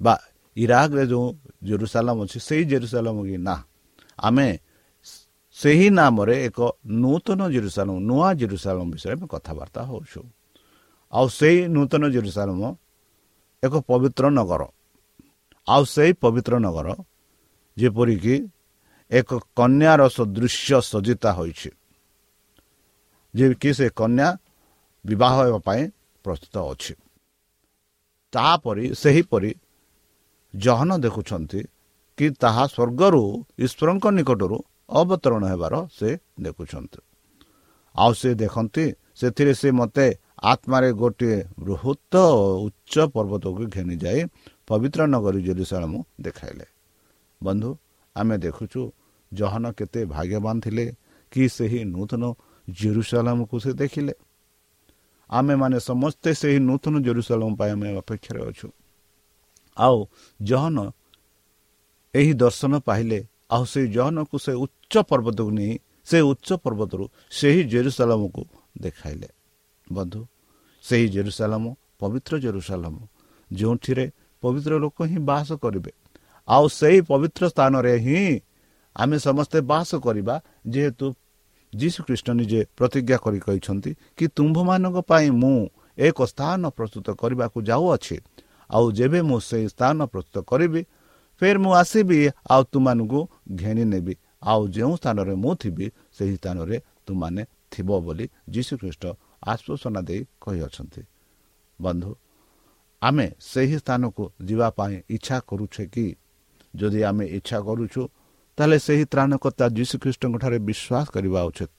ବା 0.01 0.13
ଇରାକରେ 0.57 1.03
ଯେଉଁ 1.11 1.27
ଜେରୁସାଲମ 1.67 2.17
ଅଛି 2.23 2.37
ସେହି 2.47 2.63
ଜେରୁସାଲମ 2.71 3.15
କି 3.27 3.35
ନା। 3.47 3.55
ଆମେ 4.17 4.47
ସେହି 5.57 5.87
ନାମରେ 5.99 6.35
ଏକ 6.47 6.59
ନୂତନ 7.01 7.41
ଜେରୁସାଲମ 7.55 7.95
ନୂଆ 8.09 8.29
ଜେରୁସାଲମ 8.41 8.85
ବିଷୟରେ 8.93 9.15
ଆମେ 9.17 9.27
କଥାବାର୍ତ୍ତା 9.33 9.81
ହେଉଛୁ। 9.89 10.21
ଆଉ 11.13 11.25
ସେହି 11.37 11.61
ନୂତନ 11.75 12.03
ଜେରୁସାଲମ 12.15 12.61
ଏକ 13.63 13.73
ପବିତ୍ର 13.89 14.23
ନଗର। 14.37 14.61
ଆଉ 15.67 15.83
ସେହି 15.93 16.11
ପବିତ୍ର 16.23 16.53
ନଗର 16.65 16.87
ଯେପରିକି 17.77 18.35
ଏକ 19.11 19.29
କନ୍ୟାର 19.57 20.01
ସଦୃଶ୍ୟ 20.17 20.79
ସଜିତା 20.91 21.29
ହୋଇଛି। 21.37 21.69
ଯେ 23.37 23.45
କି 23.61 23.71
ସେ 23.77 23.87
କନ୍ୟା 23.99 24.27
ବିବାହ 25.05 25.33
ହେବା 25.39 25.59
ପାଇଁ 25.67 25.81
ପ୍ରସ୍ତୁତ 26.25 26.55
ଅଛି। 26.71 26.93
ତାପରି 28.33 28.85
ସେହିପରି 29.01 29.51
ଜହନ 30.53 30.89
ଦେଖୁଛନ୍ତି 31.05 31.61
କି 32.17 32.25
ତାହା 32.41 32.63
ସ୍ୱର୍ଗରୁ 32.67 33.23
ଈଶ୍ୱରଙ୍କ 33.65 34.05
ନିକଟରୁ 34.17 34.57
ଅବତରଣ 34.99 35.43
ହେବାର 35.51 35.73
ସେ 35.97 36.09
ଦେଖୁଛନ୍ତି। 36.41 36.99
ଆଉ 37.95 38.11
ସେ 38.21 38.29
ଦେଖନ୍ତି 38.41 38.85
ସେଥିରେ 39.19 39.53
ସେ 39.61 39.69
ମୋତେ 39.79 40.07
ଆତ୍ମାରେ 40.43 40.89
ଗୋଟିଏ 40.93 41.37
ବୃହତ 41.59 42.13
ଉଚ୍ଚ 42.65 42.93
ପର୍ବତକୁ 43.13 43.63
ଘେନିଯାଇ 43.75 44.19
ପବିତ୍ର 44.67 45.01
ନଗରୀ 45.13 45.39
ଜେରୁସାଳମ 45.47 45.93
ଦେଖାଇଲେ। 46.21 46.65
ବନ୍ଧୁ 47.41 47.69
ଆମେ 48.15 48.35
ଦେଖୁଛୁ 48.37 48.81
ଜହନ 49.31 49.65
କେତେ 49.77 50.01
ଭାଗ୍ୟବାନ 50.13 50.55
ଥିଲେ 50.65 50.85
କି 51.31 51.43
ସେହି 51.55 51.81
ନୂତନ 51.93 52.23
ଜେରୁସାଲାମକୁ 52.69 53.59
ସେ 53.59 53.73
ଦେଖିଲେ। 53.73 54.13
ଆମେମାନେ 55.29 55.79
ସମସ୍ତେ 55.79 56.33
ସେହି 56.33 56.59
ନୂତନ 56.59 57.01
ଜେରୁସାଲାମ 57.03 57.55
ପାଇଁ 57.55 57.71
ଆମେ 57.71 57.97
ଅପେକ୍ଷାରେ 57.97 58.41
ଅଛୁ। 58.45 58.67
ଆଉ 59.77 60.05
ଜହନ 60.41 60.77
ଏହି 62.15 62.33
ଦର୍ଶନ 62.33 62.79
ପାଇଲେ। 62.79 63.27
ଆଉ 63.51 63.65
ସେହି 63.65 63.87
ଜହନକୁ 63.87 64.37
ସେ 64.39 64.53
ଉଚ୍ଚ 64.53 64.97
ପର୍ବତକୁ 64.97 65.51
ନେଇ 65.51 65.79
ସେ 66.05 66.21
ଉଚ୍ଚ 66.21 66.53
ପର୍ବତରୁ 66.53 67.09
ସେହି 67.31 67.63
ଜେରୁସାଲାମକୁ 67.63 68.43
ଦେଖାଇଲେ। 68.81 69.27
ବନ୍ଧୁ 69.91 70.25
ସେହି 70.81 71.07
ଜେରୁସାଲାମ 71.09 71.75
ପବିତ୍ର 71.99 72.39
ଜେରୁସାଲାମ 72.39 72.95
ଯେଉଁଥିରେ 73.53 74.11
ପବିତ୍ର 74.41 74.71
ଲୋକ 74.77 74.97
ହିଁ 75.03 75.17
ବାସ 75.17 75.51
କରିବେ। 75.53 75.91
ଆଉ 76.47 76.67
ସେହି 76.67 77.01
ପବିତ୍ର 77.01 77.49
ସ୍ଥାନରେ 77.49 77.93
ହିଁ 77.97 78.39
ଆମେ 78.95 79.19
ସମସ୍ତେ 79.19 79.61
ବାସ 79.61 79.95
କରିବା 79.95 80.41
ଯେହେତୁ 80.67 81.15
ଯୀଶୁ 81.81 81.99
ଖ୍ରୀଷ୍ଟ 82.07 82.27
ନିଜେ 82.39 82.61
ପ୍ରତିଜ୍ଞା 82.77 83.17
କରି 83.23 83.39
କହିଛନ୍ତି 83.39 83.91
କି 84.17 84.25
ତୁମ୍ଭମାନଙ୍କ 84.37 84.97
ପାଇଁ 85.09 85.27
ମୁଁ 85.41 85.59
ଏକ 85.97 86.17
ସ୍ଥାନ 86.31 86.61
ପ୍ରସ୍ତୁତ 86.77 87.07
କରିବାକୁ 87.21 87.57
ଯାଉଅଛି। 87.69 88.17
ଆଉ 88.69 88.85
ଯେବେ 88.91 89.19
ମୁଁ 89.29 89.39
ସେହି 89.49 89.67
ସ୍ଥାନ 89.73 89.97
ପ୍ରସ୍ତୁତ 90.13 90.37
କରିବି 90.51 90.81
ଫେର୍ 91.41 91.59
ମୁଁ 91.63 91.71
ଆସିବି 91.81 92.17
ଆଉ 92.53 92.61
ତୁମମାନଙ୍କୁ 92.71 93.19
ଘେଣି 93.55 93.83
ନେବି। 93.93 94.13
ଆଉ 94.51 94.61
ଯେଉଁ 94.67 94.93
ସ୍ଥାନରେ 94.95 95.33
ମୁଁ 95.43 95.53
ଥିବି 95.61 95.85
ସେହି 96.17 96.35
ସ୍ଥାନରେ 96.35 96.77
ତୁମାନେ 97.05 97.41
ଥିବ 97.71 97.89
ବୋଲି 98.05 98.25
ଯୀଶୁ 98.49 98.73
ଖ୍ରୀଷ୍ଟ 98.81 99.03
ଆଶ୍ୱାସନା 99.51 100.01
ଦେଇ 100.07 100.21
କହିଅଛନ୍ତି। 100.41 101.01
ବନ୍ଧୁ 101.81 102.11
ଆମେ 103.01 103.27
ସେହି 103.41 103.77
ସ୍ଥାନକୁ 103.77 104.23
ଯିବା 104.45 104.67
ପାଇଁ 104.77 104.95
ଇଚ୍ଛା 105.09 105.37
କରୁଛେ 105.49 105.83
କି? 105.93 106.05
ଯଦି 106.75 106.99
ଆମେ 107.03 107.25
ଇଚ୍ଛା 107.37 107.57
କରୁଛୁ 107.61 108.01
ତାହେଲେ 108.57 108.77
ସେହି 108.79 109.05
ତ୍ରାଣକର୍ତ୍ତା 109.13 109.65
ଯୀଶୁଖ୍ରୀଷ୍ଟଙ୍କଠାରେ 109.77 110.57
ବିଶ୍ୱାସ 110.69 111.05
କରିବା 111.15 111.41
ଉଚିତ। 111.49 111.71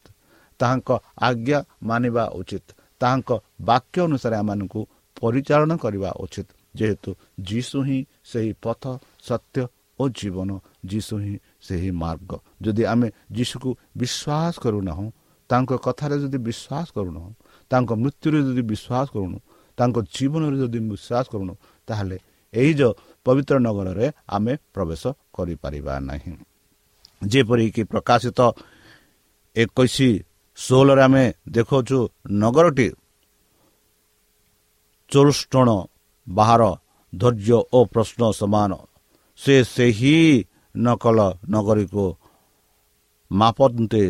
ତାହାଙ୍କ 0.61 0.91
ଆଜ୍ଞା 1.29 1.59
ମାନିବା 1.83 2.25
ଉଚିତ। 2.41 2.67
ତାହାଙ୍କ 3.01 3.31
ବାକ୍ୟ 3.61 3.99
ଅନୁସାରେ 4.09 4.37
ଆମମାନଙ୍କୁ 4.37 4.81
ପରିଚାଳନା 5.21 5.77
କରିବା 5.85 6.11
ଉଚିତ। 6.25 6.49
ଯେହେତୁ 6.79 7.11
ଯୀଶୁ 7.49 7.79
ହିଁ 7.83 7.99
ସେହି 8.31 8.53
ପଥ 8.64 8.83
ସତ୍ୟ 9.29 9.62
ଓ 9.99 10.05
ଜୀବନ 10.19 10.51
ଯୀଶୁ 10.91 11.14
ହିଁ 11.25 11.35
ସେହି 11.67 11.91
ମାର୍ଗ। 12.03 12.31
ଯଦି 12.62 12.83
ଆମେ 12.93 13.09
ଯୀଶୁକୁ 13.37 13.71
ବିଶ୍ୱାସ 14.01 14.55
କରୁନାହୁଁ 14.64 15.07
ତାଙ୍କ 15.51 15.71
କଥାରେ 15.87 16.17
ଯଦି 16.23 16.38
ବିଶ୍ୱାସ 16.49 16.87
କରୁନାହୁଁ 16.97 17.33
ତାଙ୍କ 17.71 17.91
ମୃତ୍ୟୁରେ 18.03 18.38
ଯଦି 18.47 18.62
ବିଶ୍ୱାସ 18.73 19.07
କରୁନୁ 19.14 19.38
ତାଙ୍କ 19.79 19.97
ଜୀବନରେ 20.14 20.57
ଯଦି 20.62 20.79
ବିଶ୍ୱାସ 20.91 21.25
କରୁନୁ 21.33 21.55
ତାହେଲେ 21.88 22.17
ଏହି 22.53 22.73
ଯେଉଁ 22.75 22.93
ପବିତ୍ର 23.27 23.55
ନଗରରେ 23.67 24.07
ଆମେ 24.37 24.53
ପ୍ରବେଶ 24.75 25.03
କରିପାରିବା 25.35 25.95
ନାହିଁ। 26.11 26.35
ଯେପରିକି 27.23 27.83
ପ୍ରକାଶିତ 27.85 28.41
ଏକୋଇଶ 29.57 29.97
ଷୋହଳରେ 30.59 31.03
ଆମେ 31.03 31.25
ଦେଖାଉଛୁ 31.51 31.99
ନଗରଟି 32.43 32.89
ଚୋଲଷ୍ଟଣ 35.11 35.69
ବାହାର 36.29 36.63
ଧୈର୍ଯ୍ୟ 37.13 37.59
ଓ 37.73 37.79
ପ୍ରଶ୍ନ 37.85 38.23
ସମାନ। 38.31 38.71
ସେ 39.39 39.55
ସେହି 39.65 40.17
ନକଲ 40.77 41.19
ନଗରୀକୁ 41.51 42.05
ମାପନ୍ତେ 43.31 44.05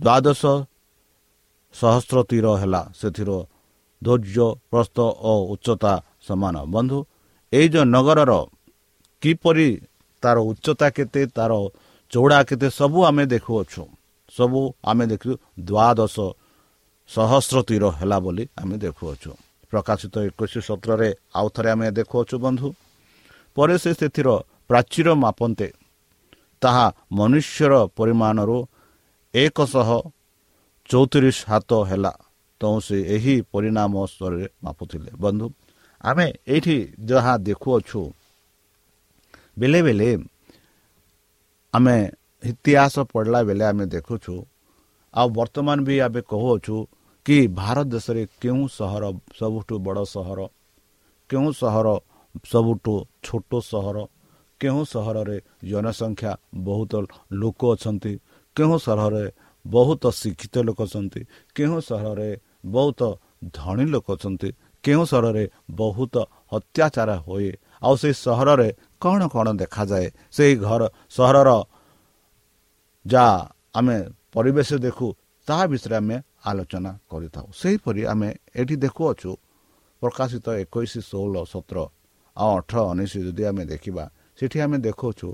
ଦ୍ୱାଦଶ 0.00 0.42
ସହସ୍ର 1.74 2.16
ତୀର 2.22 2.46
ହେଲା। 2.60 2.82
ସେଥିର 2.94 3.30
ଧୈର୍ଯ୍ୟ 4.02 4.46
ପ୍ରସ୍ତ 4.70 4.98
ଓ 5.30 5.32
ଉଚ୍ଚତା 5.52 5.94
ସମାନ। 6.26 6.54
ବନ୍ଧୁ 6.64 6.98
ଏଇ 7.52 7.66
ଯେଉଁ 7.68 7.84
ନଗରର 7.84 8.32
କିପରି 9.22 9.68
ତାର 10.22 10.36
ଉଚ୍ଚତା 10.50 10.86
କେତେ 10.96 11.22
ତାର 11.36 11.52
ଚଉଡ଼ା 12.12 12.38
କେତେ 12.48 12.68
ସବୁ 12.70 12.98
ଆମେ 13.08 13.24
ଦେଖୁଅଛୁ। 13.32 13.82
ସବୁ 14.32 14.60
ଆମେ 14.90 15.04
ଦେଖୁ 15.12 15.30
ଦ୍ୱାଦଶ 15.68 16.16
ସହସ୍ର 17.10 17.56
ତୀର 17.68 17.84
ହେଲା 17.98 18.18
ବୋଲି 18.24 18.44
ଆମେ 18.62 18.76
ଦେଖୁଅଛୁ। 18.84 19.30
ପ୍ରକାଶିତ 19.70 20.14
ଏକୋଇଶ 20.28 20.54
ସତରରେ 20.68 21.10
ଆଉ 21.38 21.46
ଥରେ 21.54 21.68
ଆମେ 21.74 21.86
ଦେଖୁଅଛୁ 21.98 22.36
ବନ୍ଧୁ। 22.44 22.68
ପରେ 23.56 23.76
ସେ 23.82 23.90
ସେଥିର 24.00 24.28
ପ୍ରାଚୀର 24.68 25.08
ମାପନ୍ତେ 25.24 25.68
ତାହା 26.62 26.86
ମନୁଷ୍ୟର 27.12 27.72
ପରିମାଣରୁ 27.98 28.58
ଏକଶହ 29.34 29.88
ଚଉତିରିଶ 30.90 31.38
ହାତ 31.50 31.70
ହେଲା। 31.90 32.12
ତ 32.60 32.62
ସେ 32.86 32.96
ଏହି 33.16 33.34
ପରିଣାମ 33.52 33.92
ସ୍ତରରେ 34.12 34.46
ମାପୁଥିଲେ। 34.64 35.10
ବନ୍ଧୁ 35.22 35.46
ଆମେ 36.00 36.26
ଏଇଠି 36.46 36.76
ଯାହା 37.10 37.34
ଦେଖୁଅଛୁ 37.48 38.00
ବେଲେ 39.58 39.80
ବେଲେ 39.86 40.10
ଆମେ 41.74 41.96
ଇତିହାସ 42.42 42.94
ପଢ଼ିଲା 43.12 43.40
ବେଳେ 43.42 43.64
ଆମେ 43.64 43.84
ଦେଖୁଛୁ 43.86 44.34
ଆଉ 45.14 45.26
ବର୍ତ୍ତମାନ 45.30 45.78
ବି 45.86 45.94
ଆମେ 46.06 46.20
କହୁଅଛୁ 46.30 46.76
କି 47.26 47.38
ଭାରତ 47.52 47.86
ଦେଶରେ 47.92 48.22
କେଉଁ 48.42 48.62
ସହର 48.70 49.04
ସବୁଠୁ 49.38 49.74
ବଡ଼ 49.86 50.02
ସହର 50.06 50.40
କେଉଁ 51.30 51.50
ସହର 51.52 51.88
ସବୁଠୁ 52.44 52.94
ଛୋଟ 53.22 53.50
ସହର 53.62 53.98
କେଉଁ 54.60 54.82
ସହରରେ 54.84 55.36
ଜନସଂଖ୍ୟା 55.64 56.32
ବହୁତ 56.64 56.92
ଲୋକ 57.32 57.60
ଅଛନ୍ତି 57.74 58.12
କେଉଁ 58.56 58.76
ସହରରେ 58.78 59.26
ବହୁତ 59.64 60.02
ଶିକ୍ଷିତ 60.12 60.54
ଲୋକ 60.68 60.80
ଅଛନ୍ତି 60.86 61.20
କେଉଁ 61.56 61.78
ସହରରେ 61.80 62.30
ବହୁତ 62.66 63.00
ଧନୀ 63.54 63.84
ଲୋକ 63.92 64.06
ଅଛନ୍ତି 64.12 64.48
କେଉଁ 64.84 65.04
ସହରରେ 65.04 65.44
ବହୁତ 65.72 66.14
ଅତ୍ୟାଚାର 66.52 67.10
ହୁଏ 67.26 67.50
ଆଉ 67.82 67.94
ସେଇ 67.96 68.14
ସହରରେ 68.16 68.68
କ'ଣ 69.02 69.20
କ'ଣ 69.32 69.48
ଦେଖାଯାଏ? 69.62 70.06
ସେଇ 70.36 70.54
ଘର 70.64 70.82
ସହରର 71.16 71.50
ଯାହା 73.06 73.36
ଆମେ 73.78 73.96
ପରିବେଶ 74.34 74.70
ଦେଖୁ 74.86 75.06
ତାହା 75.48 75.64
ବିଷୟରେ 75.72 75.96
ଆମେ 76.00 76.16
ଆଲୋଚନା 76.48 76.92
କରିଥାଉ। 77.10 77.46
ସେହିପରି 77.60 78.02
ଆମେ 78.12 78.28
ଏଠି 78.60 78.76
ଦେଖୁଅଛୁ 78.84 79.30
ପ୍ରକାଶିତ 80.02 80.46
ଏକୋଇଶ 80.62 80.92
ଷୋହଳ 81.10 81.34
ସତର 81.52 81.78
ଆଉ 82.36 82.50
ଅଠର 82.58 82.78
ଉଣେଇଶ 82.92 83.12
ଯଦି 83.26 83.42
ଆମେ 83.50 83.62
ଦେଖିବା 83.72 84.04
ସେଠି 84.38 84.58
ଆମେ 84.64 84.76
ଦେଖାଉଛୁ 84.86 85.28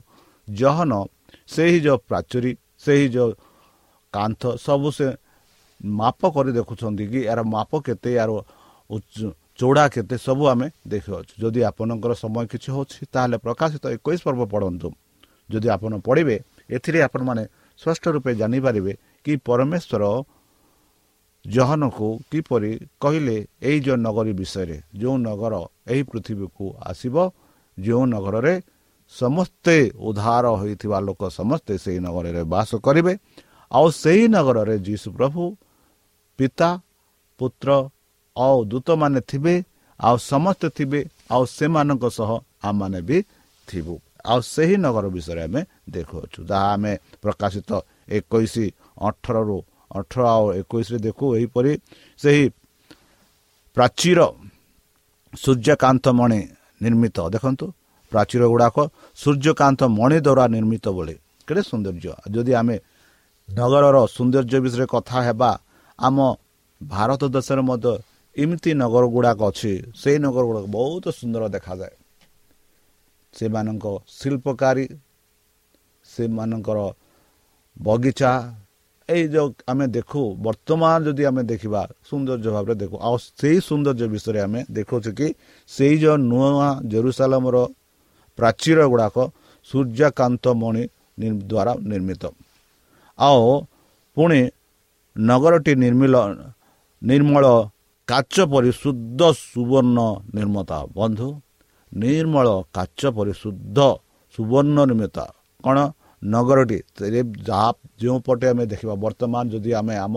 ଜହନ 0.49 0.93
ସେହି 1.55 1.79
ଯେଉଁ 1.87 1.99
ପ୍ରାଚୁରୀ 2.09 2.53
ସେହି 2.85 3.07
ଯେଉଁ 3.15 3.31
କାନ୍ଥ 4.15 4.43
ସବୁ 4.57 4.89
ସେ 4.97 5.07
ମାପ 5.99 6.21
କରି 6.35 6.51
ଦେଖୁଛନ୍ତି 6.59 7.05
କି 7.13 7.21
ଏହାର 7.27 7.41
ମାପ 7.47 7.73
କେତେ 7.87 8.11
ଏହାର 8.17 8.31
ଚଉଡ଼ା 9.59 9.85
କେତେ 9.95 10.17
ସବୁ 10.27 10.45
ଆମେ 10.53 10.67
ଦେଖିଅଛୁ। 10.93 11.33
ଯଦି 11.43 11.61
ଆପଣଙ୍କର 11.71 12.13
ସମୟ 12.23 12.45
କିଛି 12.53 12.69
ହେଉଛି 12.75 13.01
ତାହେଲେ 13.13 13.37
ପ୍ରକାଶିତ 13.47 13.85
ଏକୋଇଶ 13.97 14.21
ପର୍ବ 14.27 14.43
ପଢ଼ନ୍ତୁ। 14.53 14.89
ଯଦି 15.51 15.69
ଆପଣ 15.77 15.93
ପଢ଼ିବେ 16.07 16.37
ଏଥିରେ 16.77 16.99
ଆପଣମାନେ 17.09 17.43
ସ୍ପଷ୍ଟ 17.81 18.05
ରୂପେ 18.15 18.31
ଜାଣିପାରିବେ 18.41 18.93
କି 19.25 19.33
ପରମେଶ୍ୱର 19.49 20.05
ଜହନକୁ 21.45 22.09
କିପରି 22.31 22.71
କହିଲେ 23.03 23.37
ଏଇ 23.69 23.79
ଯେଉଁ 23.87 23.99
ନଗରୀ 24.07 24.33
ବିଷୟରେ 24.41 24.79
ଯେଉଁ 25.01 25.17
ନଗର 25.27 25.55
ଏହି 25.93 26.03
ପୃଥିବୀକୁ 26.11 26.65
ଆସିବ 26.91 27.17
ଯେଉଁ 27.79 28.05
ନଗରରେ 28.15 28.55
ସମସ୍ତେ 29.15 29.77
ଉଦ୍ଧାର 30.09 30.45
ହୋଇଥିବା 30.61 30.99
ଲୋକ 31.07 31.21
ସମସ୍ତେ 31.39 31.75
ସେହି 31.85 32.01
ନଗରରେ 32.07 32.43
ବାସ 32.53 32.71
କରିବେ। 32.87 33.13
ଆଉ 33.71 33.87
ସେହି 34.03 34.27
ନଗରରେ 34.35 34.77
ଯୀଶୁ 34.87 35.09
ପ୍ରଭୁ 35.17 35.43
ପିତା 36.39 36.71
ପୁତ୍ର 37.41 37.69
ଆଉ 38.37 38.57
ଦୂତମାନେ 38.71 39.21
ଥିବେ 39.31 39.55
ଆଉ 40.01 40.17
ସମସ୍ତେ 40.31 40.69
ଥିବେ 40.77 41.01
ଆଉ 41.35 41.43
ସେମାନଙ୍କ 41.57 42.05
ସହ 42.19 42.31
ଆମମାନେ 42.69 43.01
ବି 43.09 43.19
ଥିବୁ। 43.69 43.95
ଆଉ 44.31 44.41
ସେହି 44.55 44.77
ନଗର 44.85 45.07
ବିଷୟରେ 45.15 45.43
ଆମେ 45.49 45.61
ଦେଖୁଅଛୁ। 45.95 46.41
ଯାହା 46.51 46.69
ଆମେ 46.75 46.93
ପ୍ରକାଶିତ 47.23 47.71
ଏକୋଇଶ 48.17 48.55
ଅଠରରୁ 49.09 49.59
ଅଠର 49.99 50.23
ଆଉ 50.37 50.47
ଏକୋଇଶରେ 50.61 50.99
ଦେଖୁ 51.07 51.25
ଏହିପରି 51.37 51.73
ସେହି 52.21 52.45
ପ୍ରାଚୀର 53.77 54.19
ସୂର୍ଯ୍ୟକାନ୍ତ 55.35 56.05
ମଣି 56.19 56.41
ନିର୍ମିତ 56.83 57.17
ଦେଖନ୍ତୁ 57.35 57.67
ପ୍ରାଚୀର 58.13 58.43
ଗୁଡ଼ାକ 58.53 58.77
ସୂର୍ଯ୍ୟକାନ୍ତ 59.19 59.81
ମଣି 59.99 60.17
ଦ୍ୱାରା 60.27 60.45
ନିର୍ମିତ 60.57 60.87
ବୋଲି। 60.97 61.15
କେତେ 61.47 61.63
ସୌନ୍ଦର୍ଯ୍ୟ? 61.71 62.13
ଯଦି 62.35 62.53
ଆମେ 62.61 62.77
ନଗରର 63.49 63.97
ସୌନ୍ଦର୍ଯ୍ୟ 64.17 64.59
ବିଷୟରେ 64.65 64.87
କଥା 64.95 65.19
ହେବା 65.27 65.51
ଆମ 65.99 66.17
ଭାରତ 66.81 67.23
ଦେଶରେ 67.37 67.63
ମଧ୍ୟ 67.71 67.93
ଏମିତି 68.37 68.71
ନଗର 68.83 69.05
ଗୁଡ଼ାକ 69.15 69.41
ଅଛି 69.51 69.73
ସେଇ 70.01 70.19
ନଗର 70.25 70.45
ଗୁଡ଼ାକ 70.49 70.67
ବହୁତ 70.77 71.05
ସୁନ୍ଦର 71.19 71.43
ଦେଖାଯାଏ। 71.55 71.95
ସେମାନଙ୍କ 73.35 73.85
ଶିଳ୍ପକାରୀ 74.19 74.87
ସେମାନଙ୍କର 76.09 76.79
ବଗିଚା 77.77 78.33
ଏଇ 79.09 79.25
ଯେଉଁ 79.35 79.49
ଆମେ 79.71 79.87
ଦେଖୁ 79.97 80.21
ବର୍ତ୍ତମାନ 80.47 80.99
ଯଦି 81.07 81.23
ଆମେ 81.31 81.43
ଦେଖିବା 81.53 81.81
ସୌନ୍ଦର୍ଯ୍ୟ 82.09 82.51
ଭାବରେ 82.57 82.75
ଦେଖୁ 82.83 82.97
ଆଉ 83.07 83.17
ସେଇ 83.41 83.59
ସୌନ୍ଦର୍ଯ୍ୟ 83.69 84.07
ବିଷୟରେ 84.15 84.41
ଆମେ 84.47 84.61
ଦେଖୁଛୁ 84.77 85.11
କି 85.19 85.29
ସେଇ 85.71 85.95
ଯେଉଁ 86.03 86.17
ନୂଆ 86.31 86.69
ଜେରୁସାଲାମର 86.93 87.57
ପ୍ରାଚୀର 88.39 88.79
ଗୁଡ଼ାକ 88.93 89.17
ସୂର୍ଯ୍ୟକାନ୍ତ 89.69 90.45
ମଣି 90.61 90.83
ଦ୍ୱାରା 91.43 91.73
ନିର୍ମିତ। 91.91 92.23
ଆଉ 93.19 93.43
ପୁଣି 94.17 94.41
ନଗରଟି 95.17 95.73
ନିର୍ମିଳ 95.85 96.15
ନିର୍ମଳ 97.03 97.45
କାଚ 98.09 98.35
ପରି 98.53 98.71
ଶୁଦ୍ଧ 98.83 99.21
ସୁବର୍ଣ୍ଣ 99.43 99.99
ନିର୍ମତା 100.37 100.79
ବନ୍ଧୁ 100.99 101.29
ନିର୍ମଳ 101.93 102.47
କାଚ 102.77 103.01
ପରି 103.17 103.33
ଶୁଦ୍ଧ 103.43 103.79
ସୁବର୍ଣ୍ଣ 104.35 104.79
ନିର୍ମିତ 104.91 105.19
କ'ଣ 105.65 105.79
ନଗରଟି 106.23 106.79
ଯାହା 107.49 107.69
ଯେଉଁ 108.01 108.19
ପଟେ 108.27 108.47
ଆମେ 108.53 108.65
ଦେଖିବା 108.73 108.95
ବର୍ତ୍ତମାନ 109.05 109.45
ଯଦି 109.53 109.71
ଆମେ 109.81 109.95
ଆମ 110.07 110.17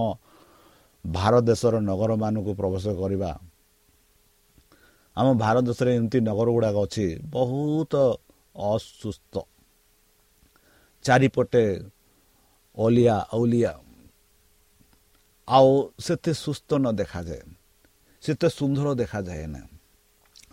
ଭାରତ 1.05 1.41
ଦେଶର 1.49 1.73
ନଗରମାନଙ୍କୁ 1.89 2.51
ପ୍ରବେଶ 2.59 2.85
କରିବା 3.01 3.31
ଆମ 5.17 5.27
ଭାରତ 5.43 5.57
ଦେଶରେ 5.69 5.89
ଏମିତି 5.97 6.17
ନଗର 6.29 6.47
ଗୁଡ଼ାକ 6.55 6.77
ଅଛି 6.85 7.05
ବହୁତ 7.33 7.93
ଅସୁସ୍ଥ। 8.73 9.33
ଚାରିପଟେ 11.05 11.65
ଅଲିଆ 12.77 13.15
ଅଲିଆ 13.37 13.71
ଆଉ 15.47 15.69
ସେତେ 16.05 16.31
ସୁସ୍ଥ 16.43 16.69
ନ 16.83 16.85
ଦେଖାଯାଏ। 16.99 17.43
ସେତେ 18.23 18.47
ସୁନ୍ଦର 18.49 18.87
ଦେଖାଯାଏ 19.01 19.45
ନା 19.47 19.61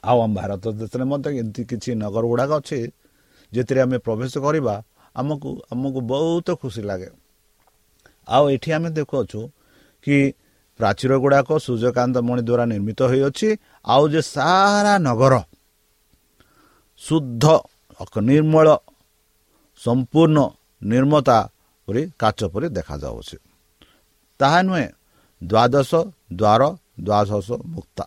ଆଉ 0.05 0.19
ଆମ 0.25 0.33
ଭାରତ 0.39 0.65
ଦେଶରେ 0.79 1.05
ମଧ୍ୟ 1.05 1.29
ଏମିତି 1.41 1.63
କିଛି 1.71 1.91
ନଗର 2.03 2.25
ଗୁଡ଼ାକ 2.33 2.51
ଅଛି 2.61 2.79
ଯେଥିରେ 3.53 3.81
ଆମେ 3.87 3.99
ପ୍ରବେଶ 3.99 4.33
କରିବା 4.45 4.75
ଆମକୁ 5.17 5.49
ଆମକୁ 5.73 6.01
ବହୁତ 6.07 6.49
ଖୁସି 6.61 6.83
ଲାଗେ 6.83 7.11
ଆଉ 8.29 8.45
ଏଠି 8.55 8.71
ଆମେ 8.77 8.89
ଦେଖୁଅଛୁ 8.99 9.41
କି 10.07 10.17
ପ୍ରାଚୀର 10.81 11.13
ଗୁଡ଼ାକ 11.25 11.49
ସୂର୍ଯ୍ୟକାନ୍ତ 11.57 12.17
ମଣି 12.27 12.43
ଦ୍ୱାରା 12.43 12.65
ନିର୍ମିତ 12.73 13.01
ହୋଇଅଛି 13.11 13.49
ଆଉ 13.85 14.03
ଯେ 14.13 14.21
ସାରା 14.27 14.95
ନଗର 15.07 15.35
ଶୁଦ୍ଧ 17.01 17.45
ନିର୍ମଳ 18.23 18.67
ସମ୍ପୂର୍ଣ୍ଣ 19.81 20.39
ନିର୍ମତା 20.83 21.39
ପରି 21.89 22.03
କାଚ 22.21 22.41
ପରି 22.53 22.67
ଦେଖାଯାଉଛି 22.69 23.37
ତାହା 24.41 24.61
ନୁହେଁ 24.63 24.89
ଦ୍ୱାଦଶ 25.43 25.91
ଦ୍ୱାର 26.33 26.63
ଦ୍ୱାଦଶ 26.99 27.51
ମୁକ୍ତା। 27.67 28.05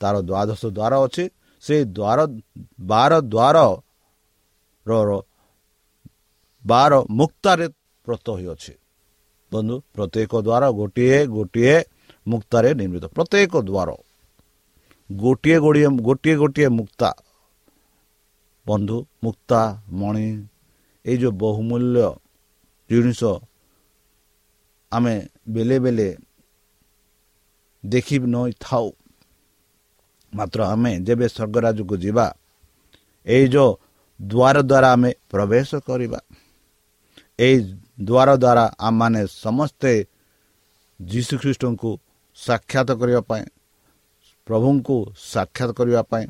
ତାର 0.00 0.14
ଦ୍ୱାଦଶ 0.22 0.62
ଦ୍ୱାର 0.68 0.92
ଅଛି। 1.06 1.24
ସେ 1.62 1.76
ଦ୍ୱାର 1.96 2.18
ବାର 2.80 3.12
ଦ୍ୱାର 3.24 3.56
ବାର 6.64 6.92
ମୁକ୍ତାରେ 7.10 7.66
ବ୍ରତ 8.06 8.26
ହୋଇଅଛି। 8.30 8.72
ବନ୍ଧୁ 9.52 9.74
ପ୍ରତ୍ୟେକ 9.94 10.32
ଦ୍ୱାର 10.46 10.64
ଗୋଟିଏ 10.72 11.18
ଗୋଟିଏ 11.26 11.74
ମୁକ୍ତାରେ 12.26 12.70
ନିର୍ମିତ। 12.74 13.04
ପ୍ରତ୍ୟେକ 13.16 13.52
ଦ୍ୱାର 13.68 13.88
ଗୋଟିଏ 15.10 15.56
ଗୋଟିଏ 15.58 15.88
ଗୋଟିଏ 15.98 16.34
ଗୋଟିଏ 16.36 16.68
ମୁକ୍ତା। 16.68 17.10
ବନ୍ଧୁ 18.66 18.96
ମୁକ୍ତା 19.24 19.60
ମଣି 19.90 20.26
ଏଇ 21.04 21.16
ଯେଉଁ 21.16 21.32
ବହୁମୂଲ୍ୟ 21.32 22.06
ଜିନିଷ 22.90 23.22
ଆମେ 24.92 25.14
ବେଲେ 25.48 25.76
ବେଲେ 25.80 26.08
ଦେଖି 27.88 28.16
ନଥାଉ 28.32 28.86
ମାତ୍ର 30.32 30.60
ଆମେ 30.72 30.92
ଯେବେ 31.06 31.26
ସ୍ୱର୍ଗରାଜକୁ 31.28 31.94
ଯିବା 31.96 32.26
ଏଇ 33.26 33.44
ଯେଉଁ 33.54 33.70
ଦ୍ୱାର 34.20 34.56
ଦ୍ୱାରା 34.62 34.88
ଆମେ 34.92 35.10
ପ୍ରବେଶ 35.30 35.70
କରିବା 35.88 36.20
ଏଇ 37.38 37.56
ଦ୍ୱାର 38.08 38.28
ଦ୍ୱାରା 38.36 38.64
ଆମମାନେ 38.78 39.20
ସମସ୍ତେ 39.44 39.92
ଯୀଶୁଖ୍ରୀଷ୍ଟଙ୍କୁ 41.00 41.90
ସାକ୍ଷାତ 42.36 42.88
କରିବା 43.00 43.22
ପାଇଁ 43.30 43.44
ପ୍ରଭୁଙ୍କୁ 44.46 44.96
ସାକ୍ଷାତ 45.32 45.70
କରିବା 45.78 46.02
ପାଇଁ 46.02 46.24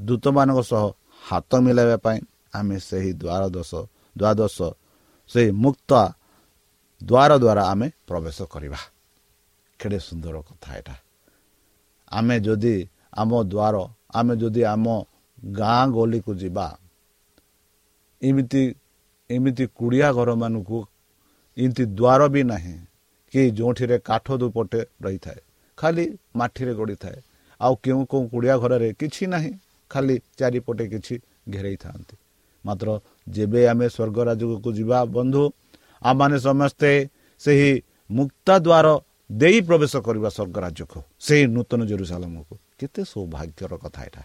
ଦୂତମାନଙ୍କ 0.00 0.60
ସହ 0.62 0.84
ହାତ 1.22 1.50
ମିଳାଇବା 1.64 1.96
ପାଇଁ 1.96 2.18
ଆମେ 2.54 2.76
ସେହି 2.88 3.12
ଦ୍ୱାର 3.22 3.42
ଦଶ 3.56 3.72
ଦ୍ୱାଦଶ 4.16 4.58
ସେହି 5.30 5.50
ମୁକ୍ତ 5.64 5.90
ଦ୍ୱାର 7.00 7.30
ଦ୍ୱାରା 7.42 7.62
ଆମେ 7.72 7.86
ପ୍ରବେଶ 8.08 8.38
କରିବା। 8.52 8.78
କେଡ଼େ 9.80 9.98
ସୁନ୍ଦର 9.98 10.36
କଥା 10.42 10.68
ଏଇଟା 10.76 10.94
ଆମେ 12.10 12.36
ଯଦି 12.40 12.74
ଆମ 13.12 13.30
ଦ୍ୱାର 13.44 13.74
ଆମେ 14.14 14.34
ଯଦି 14.36 14.62
ଆମ 14.64 14.86
ଗାଁ 15.54 15.84
ଗଳିକୁ 15.92 16.32
ଯିବା 16.34 16.66
ଏମିତି 18.22 18.62
ଏମିତି 19.30 19.64
କୁଡ଼ିଆ 19.74 20.08
ଘରମାନଙ୍କୁ 20.12 20.78
ଏମିତି 21.56 21.84
ଦ୍ୱାର 21.92 22.20
ବି 22.28 22.42
ନାହିଁ 22.44 22.76
କି 23.32 23.42
ଯେଉଁଠିରେ 23.58 23.96
କାଠ 24.00 24.26
ଦୁପଟେ 24.36 24.80
ରହିଥାଏ 25.04 25.40
ଖାଲି 25.78 26.04
ମାଟିରେ 26.36 26.72
ଗଡ଼ିଥାଏ 26.74 27.18
ଆଉ 27.60 27.74
କେଉଁ 27.82 28.02
କେଉଁ 28.10 28.24
କୁଡ଼ିଆ 28.28 28.56
ଘରରେ 28.56 28.88
କିଛି 28.92 29.24
ନାହିଁ 29.26 29.52
ଖାଲି 29.90 30.14
ଚାରିପଟେ 30.38 30.84
କିଛି 30.92 31.14
ଘେରାଇଥାନ୍ତି 31.48 32.14
ମାତ୍ର 32.64 32.88
ଯେବେ 33.28 33.60
ଆମେ 33.72 33.86
ସ୍ୱର୍ଗରାଜକୁ 33.88 34.68
ଯିବା 34.72 34.98
ବନ୍ଧୁ 35.16 35.42
ଆମମାନେ 36.02 36.36
ସମସ୍ତେ 36.38 36.90
ସେହି 37.40 37.70
ମୁକ୍ତା 38.10 38.54
ଦ୍ୱାର 38.58 38.86
ଦେଇ 39.32 39.60
ପ୍ରବେଶ 39.60 39.96
କରିବା 39.96 40.28
ସ୍ୱର୍ଗରାଜ୍ୟକୁ 40.28 41.02
ସେହି 41.20 41.46
ନୂତନ 41.46 41.84
ଜେରୁସାଲାମକୁ। 41.84 42.58
କେତେ 42.78 43.04
ସୌଭାଗ୍ୟର 43.04 43.76
କଥା 43.76 44.02
ଏଇଟା। 44.04 44.22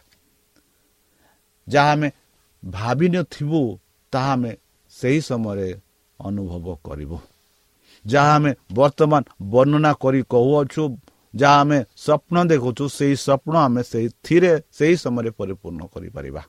ଯାହା 1.70 1.92
ଆମେ 1.92 2.12
ଭାବିନଥିବୁ 2.66 3.80
ତାହା 4.12 4.34
ଆମେ 4.34 4.58
ସେହି 4.90 5.22
ସମୟରେ 5.22 5.80
ଅନୁଭବ 6.20 6.78
କରିବୁ। 6.86 7.18
ଯାହା 8.08 8.36
ଆମେ 8.36 8.52
ବର୍ତ୍ତମାନ 8.74 9.24
ବର୍ଣ୍ଣନା 9.42 9.94
କରି 9.94 10.22
କହୁଅଛୁ 10.24 10.98
ଯାହା 11.36 11.60
ଆମେ 11.62 11.84
ସ୍ୱପ୍ନ 11.98 12.48
ଦେଖୁଛୁ 12.48 12.90
ସେହି 12.90 13.16
ସ୍ୱପ୍ନ 13.16 13.56
ଆମେ 13.58 13.84
ସେଇଥିରେ 13.84 14.62
ସେହି 14.72 14.96
ସମୟରେ 14.98 15.32
ପରିପୂର୍ଣ୍ଣ 15.32 15.82
କରିପାରିବା। 15.86 16.44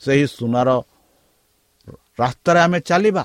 ସେହି 0.00 0.26
ସୁନାର 0.26 0.68
ରାସ୍ତାରେ 2.20 2.60
ଆମେ 2.60 2.80
ଚାଲିବା। 2.80 3.24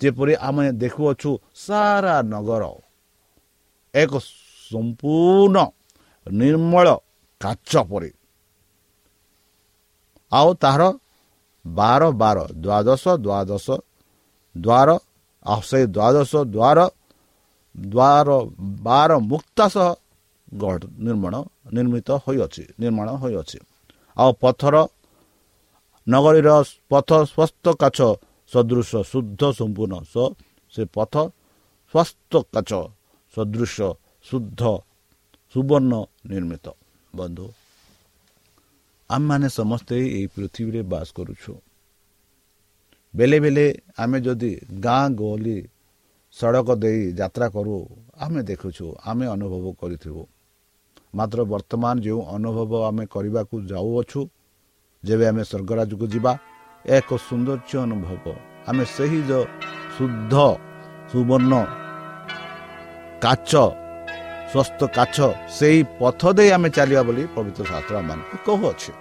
ଯେପରି 0.00 0.34
ଆମେ 0.34 0.72
ଦେଖୁଅଛୁ 0.72 1.38
ସାରା 1.54 2.22
ନଗର 2.22 2.64
ଏକ 3.94 4.12
ସମ୍ପୂର୍ଣ୍ଣ 4.70 5.56
ନିର୍ମଳ 6.26 6.86
କାଚ 7.40 7.72
ପରି। 7.90 8.10
ଆଉ 10.32 10.48
ତାହାର 10.62 10.82
ବାର 11.64 12.02
ବାର 12.20 12.38
ଦ୍ୱାଦଶ 12.64 13.04
ଦ୍ୱାଦଶ 13.26 13.66
ଦ୍ୱାର 14.54 14.88
ଆଉ 15.44 15.60
ସେଇ 15.68 15.84
ଦ୍ୱାଦଶ 15.96 16.32
ଦ୍ୱାର 16.54 16.78
ଦ୍ୱାର 17.74 18.28
ବାର 18.86 19.10
ମୁକ୍ତା 19.30 19.64
ସହ 19.74 19.88
ନିର୍ମାଣ 21.06 21.34
ନିର୍ମିତ 21.74 22.08
ହୋଇଅଛି 22.24 22.64
ନିର୍ମାଣ 22.80 23.08
ହୋଇଅଛି। 23.22 23.58
ଆଉ 24.16 24.30
ପଥର 24.42 24.74
ନଗରୀର 26.06 26.50
ପଥ 26.90 27.10
ସ୍ୱସ୍ଥ 27.32 27.64
କାଛ 27.82 27.98
ସଦୃଶ 28.52 28.90
ଶୁଦ୍ଧ 29.10 29.42
ସମ୍ପୂର୍ଣ୍ଣ 29.58 29.94
ସେ 30.74 30.82
ପଥ 30.96 31.14
ସ୍ୱସ୍ଥ 31.94 32.32
କାଛ 32.54 32.70
ସଦୃଶ 33.34 33.76
ଶୁଦ୍ଧ 34.26 34.62
ସୁବର୍ଣ୍ଣ 35.54 35.92
ନିର୍ମିତ 36.30 36.66
ବନ୍ଧୁ 37.12 37.46
ଆମେମାନେ 39.10 39.46
ସମସ୍ତେ 39.50 39.94
ଏହି 40.08 40.26
ପୃଥିବୀରେ 40.34 40.80
ବାସ 40.90 41.08
କରୁଛୁ 41.16 41.52
ବେଲେ 43.14 43.38
ବେଲେ 43.44 43.66
ଆମେ 43.98 44.18
ଯଦି 44.20 44.50
ଗାଁ 44.86 45.04
ଗହଲି 45.18 45.58
ସଡ଼କ 46.36 46.68
ଦେଇ 46.82 47.00
ଯାତ୍ରା 47.18 47.46
କରୁ 47.54 47.76
ଆମେ 48.16 48.40
ଦେଖୁଛୁ 48.50 48.86
ଆମେ 49.02 49.26
ଅନୁଭବ 49.34 49.64
କରିଥିବୁ 49.80 50.22
ମାତ୍ର 51.14 51.38
ବର୍ତ୍ତମାନ 51.52 51.94
ଯେଉଁ 52.04 52.20
ଅନୁଭବ 52.36 52.72
ଆମେ 52.88 53.04
କରିବାକୁ 53.14 53.54
ଯାଉଅଛୁ 53.70 54.20
ଯେବେ 55.04 55.24
ଆମେ 55.30 55.42
ସ୍ୱର୍ଗରାଜକୁ 55.50 56.06
ଯିବା 56.14 56.32
ଏକ 56.84 57.08
ସୌନ୍ଦର୍ଯ୍ୟ 57.20 57.76
ଅନୁଭବ 57.86 58.24
ଆମେ 58.68 58.84
ସେହି 58.94 59.20
ଯେଉଁ 59.28 59.44
ଶୁଦ୍ଧ 59.94 60.34
ସୁବର୍ଣ୍ଣ 61.10 61.54
କାଚ 63.24 63.52
ସ୍ୱସ୍ଥ 64.50 64.80
କାଛ 64.96 65.16
ସେହି 65.56 65.80
ପଥ 66.00 66.20
ଦେଇ 66.36 66.50
ଆମେ 66.56 66.68
ଚାଲିବା 66.76 67.02
ବୋଲି 67.08 67.22
ପବିତ୍ର 67.34 67.62
ଶାସ୍ତ୍ର 67.70 67.94
ଆମମାନଙ୍କୁ 68.02 68.36
କହୁଅଛି। 68.46 68.92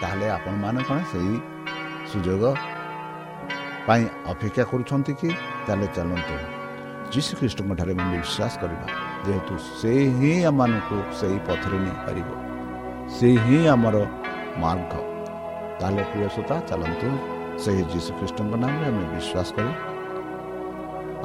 ତାହେଲେ 0.00 0.26
ଆପଣମାନେ 0.36 0.80
କ'ଣ 0.88 0.98
ସେହି 1.12 1.34
ସୁଯୋଗ 2.10 2.42
ପାଇଁ 3.86 4.02
ଅପେକ୍ଷା 4.32 4.64
କରୁଛନ୍ତି 4.70 5.12
କି? 5.20 5.28
ତାହେଲେ 5.66 5.86
ଚାଲନ୍ତୁ। 5.96 6.36
ଯୀଶୁଖ୍ରୀଷ୍ଟଙ୍କ 7.12 7.70
ଠାରେ 7.78 7.92
ଆମେ 7.96 8.04
ବିଶ୍ୱାସ 8.14 8.52
କରିବା 8.62 8.86
ଯେହେତୁ 9.24 9.54
ସେ 9.80 9.92
ହିଁ 10.18 10.32
ଆମମାନଙ୍କୁ 10.50 10.96
ସେହି 11.18 11.38
ପଥରେ 11.48 11.78
ନେଇପାରିବ 11.84 12.28
ସେ 13.16 13.28
ହିଁ 13.44 13.58
ଆମର 13.74 13.96
ମାର୍ଗ। 14.62 14.92
ତାହେଲେ 15.80 16.02
ପ୍ରିୟ 16.10 16.28
ଶ୍ରୋତା 16.34 16.56
ଚାଲନ୍ତୁ 16.70 17.08
ସେହି 17.62 17.82
ଯୀଶୁଖ୍ରୀଷ୍ଟଙ୍କ 17.92 18.52
ନାମରେ 18.62 18.86
ଆମେ 18.90 19.04
ବିଶ୍ୱାସ 19.14 19.48
କରି। 19.56 19.72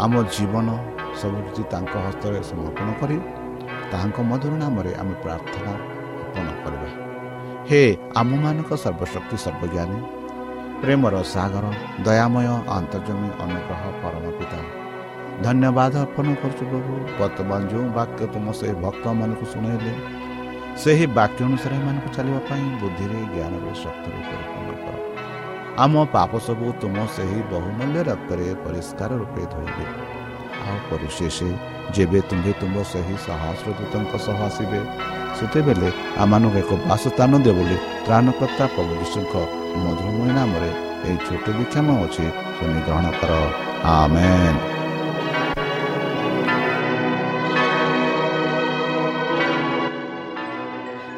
ଆମ 0.03 0.13
ଜୀବନ 0.33 0.67
ସବୁ 1.19 1.37
କିଛି 1.45 1.63
ତାଙ୍କ 1.73 1.93
ହସ୍ତରେ 2.05 2.39
ସମର୍ପଣ 2.49 2.87
କରି 3.01 3.17
ତାହାଙ୍କ 3.91 4.17
ମଧୁର 4.29 4.53
ନାମରେ 4.63 4.91
ଆମେ 5.01 5.15
ପ୍ରାର୍ଥନା 5.23 5.73
ଅର୍ପଣ 6.21 6.47
କରିବା। 6.63 6.89
ହେ 7.69 7.81
ଆମମାନଙ୍କ 8.21 8.71
ସର୍ବଶକ୍ତି 8.83 9.37
ସର୍ବଜ୍ଞାନୀ 9.45 9.99
ପ୍ରେମର 10.81 11.15
ସାଗର 11.33 11.65
ଦୟାମୟ 12.05 12.47
ଆନ୍ତର୍ଜମୀ 12.77 13.29
ଅନୁଗ୍ରହ 13.43 13.83
ପରମ 14.01 14.25
ପିତା 14.37 14.59
ଧନ୍ୟବାଦ 15.45 15.93
ଅର୍ପଣ 16.05 16.25
କରୁଛୁ 16.41 16.63
ପ୍ରଭୁ 16.71 16.93
ବର୍ତ୍ତମାନ 17.19 17.61
ଯେଉଁ 17.71 17.85
ବାକ୍ୟ 17.97 18.21
ତୁମ 18.33 18.45
ସେହି 18.59 18.75
ଭକ୍ତମାନଙ୍କୁ 18.85 19.45
ଶୁଣାଇଲେ 19.53 19.93
ସେହି 20.81 21.05
ବାକ୍ୟ 21.17 21.39
ଅନୁସାରେ 21.47 21.75
ଏମାନଙ୍କୁ 21.81 22.09
ଚାଲିବା 22.15 22.41
ପାଇଁ 22.49 22.65
ବୁଦ୍ଧିରେ 22.81 23.19
ଜ୍ଞାନରେ 23.33 23.71
ଶକ୍ତିରେ 23.83 24.19
ପରିପୂର୍ଣ୍ଣ 24.29 24.71
କର। 24.85 24.95
ଆମ 25.83 25.93
ପାପ 26.13 26.31
ସବୁ 26.45 26.67
ତୁମ 26.81 26.97
ସେହି 27.15 27.39
ବହୁମୂଲ୍ୟ 27.51 27.99
ରକ୍ତରେ 28.09 28.45
ପରିଷ୍କାର 28.65 29.11
ରୂପେ 29.21 29.43
ଧୋଇବେ। 29.53 29.85
ଆଉ 30.65 30.77
ପରିଶେଷ 30.89 31.37
ଯେବେ 31.95 32.19
ତୁମ୍ଭେ 32.29 32.51
ତୁମ୍ଭ 32.61 32.77
ସେହି 32.91 33.15
ସହସ୍ର 33.25 33.67
ଦୂତଙ୍କ 33.79 34.13
ସହ 34.25 34.39
ଆସିବେ 34.47 34.79
ସେତେବେଳେ 35.37 35.89
ଆମମାନଙ୍କୁ 36.23 36.57
ଏକ 36.61 36.71
ବାସସ୍ଥାନ 36.89 37.31
ଦିଅ 37.45 37.53
ବୋଲି 37.57 37.77
ତ୍ରାଣକର୍ତ୍ତା 38.05 38.65
ପ୍ରଭୁ 38.73 38.93
ଯୀଶୁଙ୍କ 39.01 39.33
ମଧୁରମୟ 39.83 40.29
ନାମରେ 40.37 40.71
ଏହି 41.05 41.17
ଛୋଟ 41.27 41.45
ବିକ୍ଷମ 41.57 41.87
ଅଛି 42.05 42.25
ଶୁଣି 42.57 42.79
ଗ୍ରହଣ 42.87 43.05
କର। 43.19 43.31
ଆମେନ୍। 43.97 44.76